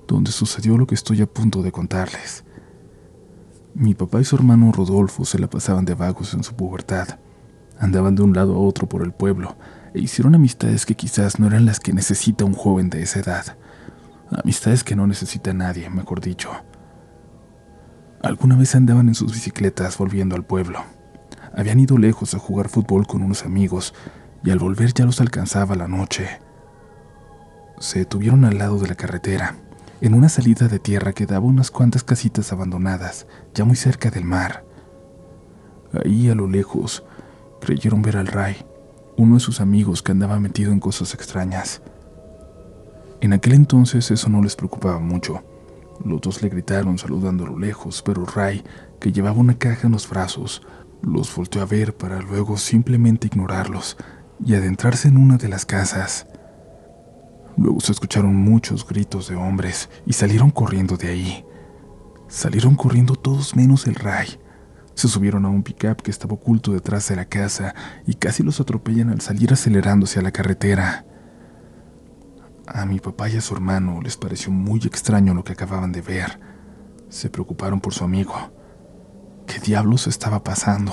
donde 0.06 0.30
sucedió 0.30 0.78
lo 0.78 0.86
que 0.86 0.94
estoy 0.94 1.20
a 1.22 1.26
punto 1.26 1.62
de 1.62 1.72
contarles. 1.72 2.44
Mi 3.74 3.94
papá 3.94 4.20
y 4.20 4.24
su 4.24 4.36
hermano 4.36 4.70
Rodolfo 4.70 5.24
se 5.24 5.40
la 5.40 5.50
pasaban 5.50 5.84
de 5.84 5.94
vagos 5.94 6.32
en 6.34 6.44
su 6.44 6.54
pubertad. 6.54 7.18
Andaban 7.78 8.14
de 8.14 8.22
un 8.22 8.32
lado 8.32 8.54
a 8.54 8.58
otro 8.58 8.88
por 8.88 9.02
el 9.02 9.12
pueblo 9.12 9.56
e 9.92 10.00
hicieron 10.00 10.36
amistades 10.36 10.86
que 10.86 10.94
quizás 10.94 11.40
no 11.40 11.48
eran 11.48 11.66
las 11.66 11.80
que 11.80 11.92
necesita 11.92 12.44
un 12.44 12.54
joven 12.54 12.90
de 12.90 13.02
esa 13.02 13.18
edad. 13.18 13.58
Amistades 14.30 14.84
que 14.84 14.94
no 14.94 15.06
necesita 15.08 15.52
nadie, 15.52 15.90
mejor 15.90 16.20
dicho. 16.20 16.50
Alguna 18.24 18.56
vez 18.56 18.74
andaban 18.74 19.08
en 19.08 19.14
sus 19.14 19.34
bicicletas 19.34 19.98
volviendo 19.98 20.34
al 20.34 20.46
pueblo. 20.46 20.82
Habían 21.54 21.78
ido 21.78 21.98
lejos 21.98 22.32
a 22.32 22.38
jugar 22.38 22.70
fútbol 22.70 23.06
con 23.06 23.20
unos 23.20 23.44
amigos 23.44 23.92
y 24.42 24.50
al 24.50 24.58
volver 24.58 24.94
ya 24.94 25.04
los 25.04 25.20
alcanzaba 25.20 25.74
la 25.74 25.88
noche. 25.88 26.40
Se 27.78 27.98
detuvieron 27.98 28.46
al 28.46 28.56
lado 28.56 28.78
de 28.78 28.88
la 28.88 28.94
carretera, 28.94 29.56
en 30.00 30.14
una 30.14 30.30
salida 30.30 30.68
de 30.68 30.78
tierra 30.78 31.12
que 31.12 31.26
daba 31.26 31.44
unas 31.44 31.70
cuantas 31.70 32.02
casitas 32.02 32.50
abandonadas, 32.50 33.26
ya 33.52 33.66
muy 33.66 33.76
cerca 33.76 34.10
del 34.10 34.24
mar. 34.24 34.64
Ahí 36.02 36.30
a 36.30 36.34
lo 36.34 36.48
lejos 36.48 37.04
creyeron 37.60 38.00
ver 38.00 38.16
al 38.16 38.28
Ray, 38.28 38.56
uno 39.18 39.34
de 39.34 39.40
sus 39.40 39.60
amigos 39.60 40.00
que 40.00 40.12
andaba 40.12 40.40
metido 40.40 40.72
en 40.72 40.80
cosas 40.80 41.12
extrañas. 41.12 41.82
En 43.20 43.34
aquel 43.34 43.52
entonces 43.52 44.10
eso 44.10 44.30
no 44.30 44.40
les 44.42 44.56
preocupaba 44.56 44.98
mucho 44.98 45.44
los 46.04 46.20
dos 46.20 46.42
le 46.42 46.48
gritaron 46.48 46.98
saludando 46.98 47.44
a 47.44 47.48
lo 47.48 47.58
lejos, 47.58 48.02
pero 48.02 48.24
Ray, 48.24 48.64
que 49.00 49.12
llevaba 49.12 49.38
una 49.38 49.58
caja 49.58 49.86
en 49.86 49.92
los 49.92 50.08
brazos, 50.08 50.62
los 51.02 51.34
volteó 51.34 51.62
a 51.62 51.66
ver 51.66 51.96
para 51.96 52.20
luego 52.20 52.56
simplemente 52.56 53.26
ignorarlos 53.26 53.96
y 54.44 54.54
adentrarse 54.54 55.08
en 55.08 55.16
una 55.16 55.36
de 55.36 55.48
las 55.48 55.66
casas. 55.66 56.26
Luego 57.56 57.80
se 57.80 57.92
escucharon 57.92 58.34
muchos 58.34 58.86
gritos 58.86 59.28
de 59.28 59.36
hombres 59.36 59.88
y 60.06 60.14
salieron 60.14 60.50
corriendo 60.50 60.96
de 60.96 61.08
ahí. 61.08 61.44
Salieron 62.26 62.74
corriendo 62.74 63.14
todos 63.14 63.54
menos 63.54 63.86
el 63.86 63.94
Ray. 63.94 64.40
Se 64.94 65.08
subieron 65.08 65.44
a 65.44 65.48
un 65.48 65.62
pickup 65.62 66.02
que 66.02 66.10
estaba 66.10 66.34
oculto 66.34 66.72
detrás 66.72 67.08
de 67.08 67.16
la 67.16 67.26
casa 67.26 67.74
y 68.06 68.14
casi 68.14 68.42
los 68.42 68.60
atropellan 68.60 69.10
al 69.10 69.20
salir 69.20 69.52
acelerándose 69.52 70.18
a 70.18 70.22
la 70.22 70.32
carretera. 70.32 71.04
A 72.66 72.86
mi 72.86 72.98
papá 72.98 73.28
y 73.28 73.36
a 73.36 73.40
su 73.40 73.54
hermano 73.54 74.00
les 74.00 74.16
pareció 74.16 74.50
muy 74.50 74.80
extraño 74.80 75.34
lo 75.34 75.44
que 75.44 75.52
acababan 75.52 75.92
de 75.92 76.00
ver. 76.00 76.40
Se 77.10 77.28
preocuparon 77.28 77.80
por 77.80 77.92
su 77.92 78.04
amigo. 78.04 78.34
¿Qué 79.46 79.58
diablos 79.60 80.06
estaba 80.06 80.42
pasando? 80.42 80.92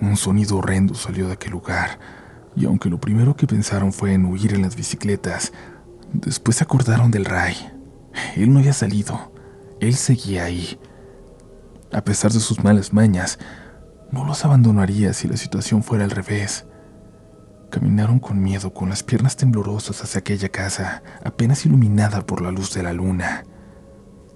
Un 0.00 0.16
sonido 0.16 0.56
horrendo 0.56 0.94
salió 0.94 1.26
de 1.26 1.34
aquel 1.34 1.52
lugar, 1.52 1.98
y 2.56 2.64
aunque 2.64 2.88
lo 2.88 2.98
primero 2.98 3.36
que 3.36 3.46
pensaron 3.46 3.92
fue 3.92 4.14
en 4.14 4.24
huir 4.24 4.54
en 4.54 4.62
las 4.62 4.74
bicicletas, 4.74 5.52
después 6.14 6.56
se 6.56 6.64
acordaron 6.64 7.10
del 7.10 7.26
Ray. 7.26 7.54
Él 8.34 8.50
no 8.52 8.60
había 8.60 8.72
salido, 8.72 9.32
él 9.78 9.94
seguía 9.94 10.44
ahí. 10.44 10.80
A 11.92 12.02
pesar 12.02 12.32
de 12.32 12.40
sus 12.40 12.64
malas 12.64 12.94
mañas, 12.94 13.38
no 14.10 14.24
los 14.24 14.44
abandonaría 14.44 15.12
si 15.12 15.28
la 15.28 15.36
situación 15.36 15.82
fuera 15.82 16.04
al 16.04 16.10
revés. 16.10 16.64
Caminaron 17.70 18.18
con 18.18 18.42
miedo, 18.42 18.74
con 18.74 18.88
las 18.88 19.04
piernas 19.04 19.36
temblorosas 19.36 20.02
hacia 20.02 20.18
aquella 20.18 20.48
casa, 20.48 21.04
apenas 21.22 21.64
iluminada 21.64 22.26
por 22.26 22.42
la 22.42 22.50
luz 22.50 22.74
de 22.74 22.82
la 22.82 22.92
luna. 22.92 23.44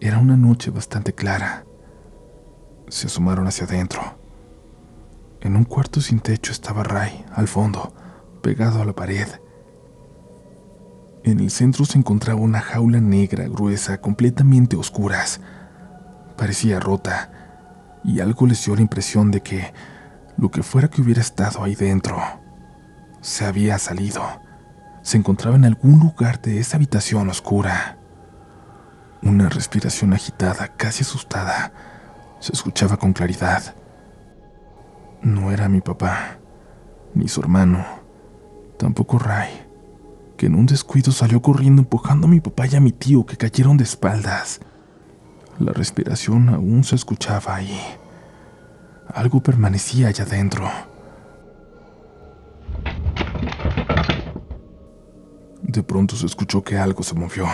Era 0.00 0.18
una 0.18 0.36
noche 0.36 0.70
bastante 0.70 1.14
clara. 1.14 1.64
Se 2.86 3.08
asomaron 3.08 3.48
hacia 3.48 3.66
adentro. 3.66 4.02
En 5.40 5.56
un 5.56 5.64
cuarto 5.64 6.00
sin 6.00 6.20
techo 6.20 6.52
estaba 6.52 6.84
Ray, 6.84 7.24
al 7.34 7.48
fondo, 7.48 7.92
pegado 8.40 8.80
a 8.80 8.84
la 8.84 8.92
pared. 8.92 9.26
En 11.24 11.40
el 11.40 11.50
centro 11.50 11.84
se 11.84 11.98
encontraba 11.98 12.40
una 12.40 12.60
jaula 12.60 13.00
negra, 13.00 13.48
gruesa, 13.48 14.00
completamente 14.00 14.76
oscuras. 14.76 15.40
Parecía 16.36 16.78
rota, 16.78 17.32
y 18.04 18.20
algo 18.20 18.46
les 18.46 18.64
dio 18.64 18.76
la 18.76 18.82
impresión 18.82 19.32
de 19.32 19.40
que 19.40 19.74
lo 20.36 20.52
que 20.52 20.62
fuera 20.62 20.88
que 20.88 21.02
hubiera 21.02 21.20
estado 21.20 21.64
ahí 21.64 21.74
dentro 21.74 22.43
se 23.24 23.46
había 23.46 23.78
salido. 23.78 24.22
Se 25.00 25.16
encontraba 25.16 25.56
en 25.56 25.64
algún 25.64 25.98
lugar 25.98 26.42
de 26.42 26.60
esa 26.60 26.76
habitación 26.76 27.30
oscura. 27.30 27.96
Una 29.22 29.48
respiración 29.48 30.12
agitada, 30.12 30.68
casi 30.76 31.04
asustada, 31.04 31.72
se 32.38 32.52
escuchaba 32.52 32.98
con 32.98 33.14
claridad. 33.14 33.74
No 35.22 35.50
era 35.50 35.70
mi 35.70 35.80
papá, 35.80 36.36
ni 37.14 37.26
su 37.28 37.40
hermano, 37.40 37.82
tampoco 38.78 39.18
Ray, 39.18 39.66
que 40.36 40.46
en 40.46 40.54
un 40.54 40.66
descuido 40.66 41.10
salió 41.10 41.40
corriendo 41.40 41.80
empujando 41.80 42.26
a 42.26 42.30
mi 42.30 42.40
papá 42.40 42.66
y 42.66 42.76
a 42.76 42.80
mi 42.80 42.92
tío 42.92 43.24
que 43.24 43.38
cayeron 43.38 43.78
de 43.78 43.84
espaldas. 43.84 44.60
La 45.58 45.72
respiración 45.72 46.50
aún 46.50 46.84
se 46.84 46.94
escuchaba 46.94 47.54
ahí. 47.54 47.80
Algo 49.08 49.42
permanecía 49.42 50.08
allá 50.08 50.24
adentro. 50.24 50.93
De 55.74 55.82
pronto 55.82 56.14
se 56.14 56.26
escuchó 56.26 56.62
que 56.62 56.78
algo 56.78 57.02
se 57.02 57.16
movió. 57.16 57.48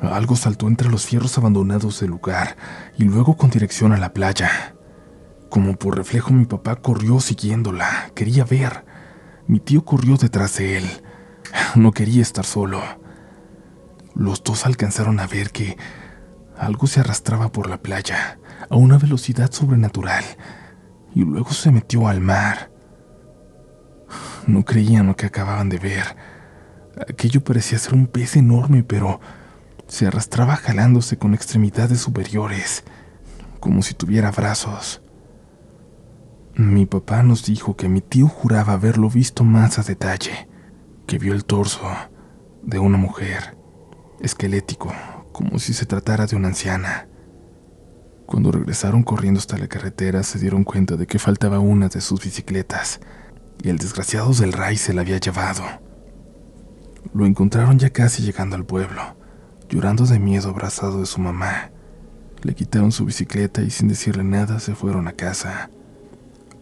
Algo 0.00 0.36
saltó 0.36 0.68
entre 0.68 0.88
los 0.88 1.04
fierros 1.04 1.36
abandonados 1.36 1.98
del 1.98 2.10
lugar 2.10 2.56
y 2.96 3.02
luego 3.02 3.36
con 3.36 3.50
dirección 3.50 3.92
a 3.92 3.96
la 3.96 4.12
playa. 4.12 4.76
Como 5.50 5.74
por 5.74 5.96
reflejo 5.96 6.32
mi 6.32 6.44
papá 6.44 6.76
corrió 6.76 7.18
siguiéndola. 7.18 8.12
Quería 8.14 8.44
ver. 8.44 8.84
Mi 9.48 9.58
tío 9.58 9.84
corrió 9.84 10.16
detrás 10.16 10.58
de 10.58 10.76
él. 10.78 10.84
No 11.74 11.90
quería 11.90 12.22
estar 12.22 12.44
solo. 12.44 12.80
Los 14.14 14.44
dos 14.44 14.64
alcanzaron 14.64 15.18
a 15.18 15.26
ver 15.26 15.50
que 15.50 15.76
algo 16.56 16.86
se 16.86 17.00
arrastraba 17.00 17.50
por 17.50 17.68
la 17.68 17.82
playa 17.82 18.38
a 18.70 18.76
una 18.76 18.96
velocidad 18.96 19.50
sobrenatural 19.50 20.24
y 21.16 21.24
luego 21.24 21.50
se 21.50 21.72
metió 21.72 22.06
al 22.06 22.20
mar. 22.20 22.70
No 24.46 24.64
creían 24.64 25.08
lo 25.08 25.16
que 25.16 25.26
acababan 25.26 25.68
de 25.68 25.78
ver. 25.78 26.35
Aquello 26.98 27.44
parecía 27.44 27.78
ser 27.78 27.94
un 27.94 28.06
pez 28.06 28.36
enorme, 28.36 28.82
pero 28.82 29.20
se 29.86 30.06
arrastraba 30.06 30.56
jalándose 30.56 31.18
con 31.18 31.34
extremidades 31.34 32.00
superiores, 32.00 32.84
como 33.60 33.82
si 33.82 33.94
tuviera 33.94 34.30
brazos. 34.30 35.02
Mi 36.54 36.86
papá 36.86 37.22
nos 37.22 37.44
dijo 37.44 37.76
que 37.76 37.88
mi 37.88 38.00
tío 38.00 38.28
juraba 38.28 38.72
haberlo 38.72 39.10
visto 39.10 39.44
más 39.44 39.78
a 39.78 39.82
detalle, 39.82 40.48
que 41.06 41.18
vio 41.18 41.34
el 41.34 41.44
torso 41.44 41.82
de 42.62 42.78
una 42.78 42.96
mujer, 42.96 43.56
esquelético, 44.20 44.92
como 45.32 45.58
si 45.58 45.74
se 45.74 45.84
tratara 45.84 46.26
de 46.26 46.34
una 46.34 46.48
anciana. 46.48 47.08
Cuando 48.24 48.50
regresaron 48.50 49.02
corriendo 49.02 49.38
hasta 49.38 49.58
la 49.58 49.68
carretera 49.68 50.22
se 50.22 50.38
dieron 50.38 50.64
cuenta 50.64 50.96
de 50.96 51.06
que 51.06 51.18
faltaba 51.18 51.58
una 51.60 51.88
de 51.88 52.00
sus 52.00 52.24
bicicletas 52.24 53.00
y 53.62 53.68
el 53.68 53.76
desgraciado 53.76 54.32
del 54.32 54.52
Ray 54.54 54.78
se 54.78 54.94
la 54.94 55.02
había 55.02 55.18
llevado. 55.18 55.85
Lo 57.14 57.26
encontraron 57.26 57.78
ya 57.78 57.90
casi 57.90 58.22
llegando 58.22 58.56
al 58.56 58.64
pueblo, 58.64 59.16
llorando 59.68 60.06
de 60.06 60.18
miedo 60.18 60.50
abrazado 60.50 61.00
de 61.00 61.06
su 61.06 61.20
mamá. 61.20 61.70
Le 62.42 62.54
quitaron 62.54 62.92
su 62.92 63.04
bicicleta 63.04 63.62
y 63.62 63.70
sin 63.70 63.88
decirle 63.88 64.24
nada 64.24 64.60
se 64.60 64.74
fueron 64.74 65.08
a 65.08 65.12
casa. 65.12 65.70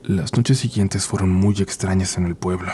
Las 0.03 0.35
noches 0.35 0.59
siguientes 0.59 1.07
fueron 1.07 1.33
muy 1.33 1.57
extrañas 1.61 2.19
en 2.19 2.27
el 2.27 2.37
pueblo. 2.37 2.73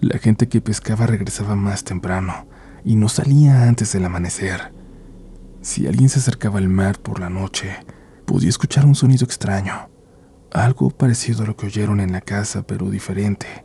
La 0.00 0.18
gente 0.18 0.48
que 0.48 0.60
pescaba 0.60 1.06
regresaba 1.06 1.56
más 1.56 1.84
temprano 1.84 2.46
y 2.84 2.96
no 2.96 3.08
salía 3.08 3.64
antes 3.64 3.92
del 3.92 4.04
amanecer. 4.04 4.72
Si 5.62 5.86
alguien 5.86 6.10
se 6.10 6.18
acercaba 6.18 6.58
al 6.58 6.68
mar 6.68 6.98
por 6.98 7.20
la 7.20 7.30
noche, 7.30 7.76
podía 8.26 8.50
escuchar 8.50 8.84
un 8.84 8.94
sonido 8.94 9.24
extraño, 9.24 9.88
algo 10.52 10.90
parecido 10.90 11.42
a 11.42 11.46
lo 11.46 11.56
que 11.56 11.66
oyeron 11.66 12.00
en 12.00 12.12
la 12.12 12.20
casa, 12.20 12.62
pero 12.66 12.90
diferente, 12.90 13.64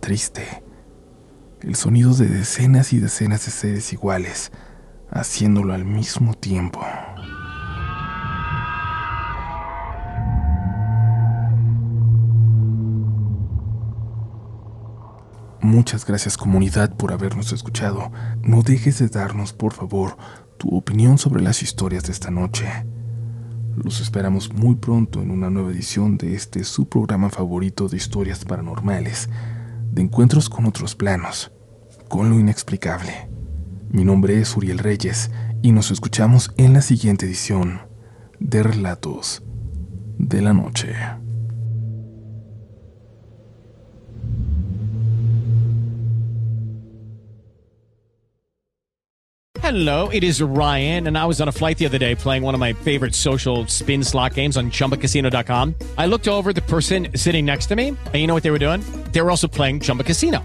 triste. 0.00 0.63
El 1.64 1.76
sonido 1.76 2.12
de 2.12 2.28
decenas 2.28 2.92
y 2.92 2.98
decenas 2.98 3.46
de 3.46 3.50
seres 3.50 3.90
iguales, 3.94 4.52
haciéndolo 5.10 5.72
al 5.72 5.86
mismo 5.86 6.34
tiempo. 6.34 6.84
Muchas 15.62 16.04
gracias 16.04 16.36
comunidad 16.36 16.94
por 16.98 17.14
habernos 17.14 17.50
escuchado. 17.52 18.12
No 18.42 18.60
dejes 18.60 18.98
de 18.98 19.08
darnos, 19.08 19.54
por 19.54 19.72
favor, 19.72 20.18
tu 20.58 20.68
opinión 20.76 21.16
sobre 21.16 21.42
las 21.42 21.62
historias 21.62 22.04
de 22.04 22.12
esta 22.12 22.30
noche. 22.30 22.66
Los 23.74 24.02
esperamos 24.02 24.52
muy 24.52 24.74
pronto 24.74 25.22
en 25.22 25.30
una 25.30 25.48
nueva 25.48 25.70
edición 25.70 26.18
de 26.18 26.34
este 26.34 26.62
su 26.64 26.90
programa 26.90 27.30
favorito 27.30 27.88
de 27.88 27.96
historias 27.96 28.44
paranormales, 28.44 29.30
de 29.90 30.02
encuentros 30.02 30.50
con 30.50 30.66
otros 30.66 30.94
planos, 30.94 31.53
con 32.08 32.30
lo 32.30 32.38
inexplicable. 32.38 33.28
Mi 33.90 34.04
nombre 34.04 34.40
es 34.40 34.56
Uriel 34.56 34.78
Reyes 34.78 35.30
y 35.62 35.72
nos 35.72 35.90
escuchamos 35.90 36.50
en 36.56 36.72
la 36.72 36.82
siguiente 36.82 37.26
edición 37.26 37.82
de 38.40 38.62
Relatos 38.62 39.42
de 40.18 40.42
la 40.42 40.52
Noche. 40.52 40.94
Hello, 49.64 50.10
it 50.10 50.22
is 50.22 50.42
Ryan, 50.42 51.06
and 51.06 51.16
I 51.16 51.24
was 51.24 51.40
on 51.40 51.48
a 51.48 51.52
flight 51.52 51.78
the 51.78 51.86
other 51.86 51.96
day 51.96 52.14
playing 52.14 52.42
one 52.42 52.52
of 52.54 52.60
my 52.60 52.74
favorite 52.74 53.14
social 53.14 53.66
spin 53.66 54.04
slot 54.04 54.34
games 54.34 54.58
on 54.58 54.70
chumbacasino.com. 54.70 55.74
I 55.96 56.04
looked 56.04 56.28
over 56.28 56.52
the 56.52 56.60
person 56.60 57.08
sitting 57.16 57.46
next 57.46 57.68
to 57.70 57.74
me, 57.74 57.88
and 57.88 58.14
you 58.14 58.26
know 58.26 58.34
what 58.34 58.42
they 58.42 58.50
were 58.50 58.58
doing? 58.58 58.82
They 59.12 59.22
were 59.22 59.30
also 59.30 59.48
playing 59.48 59.80
Chumba 59.80 60.04
Casino. 60.04 60.44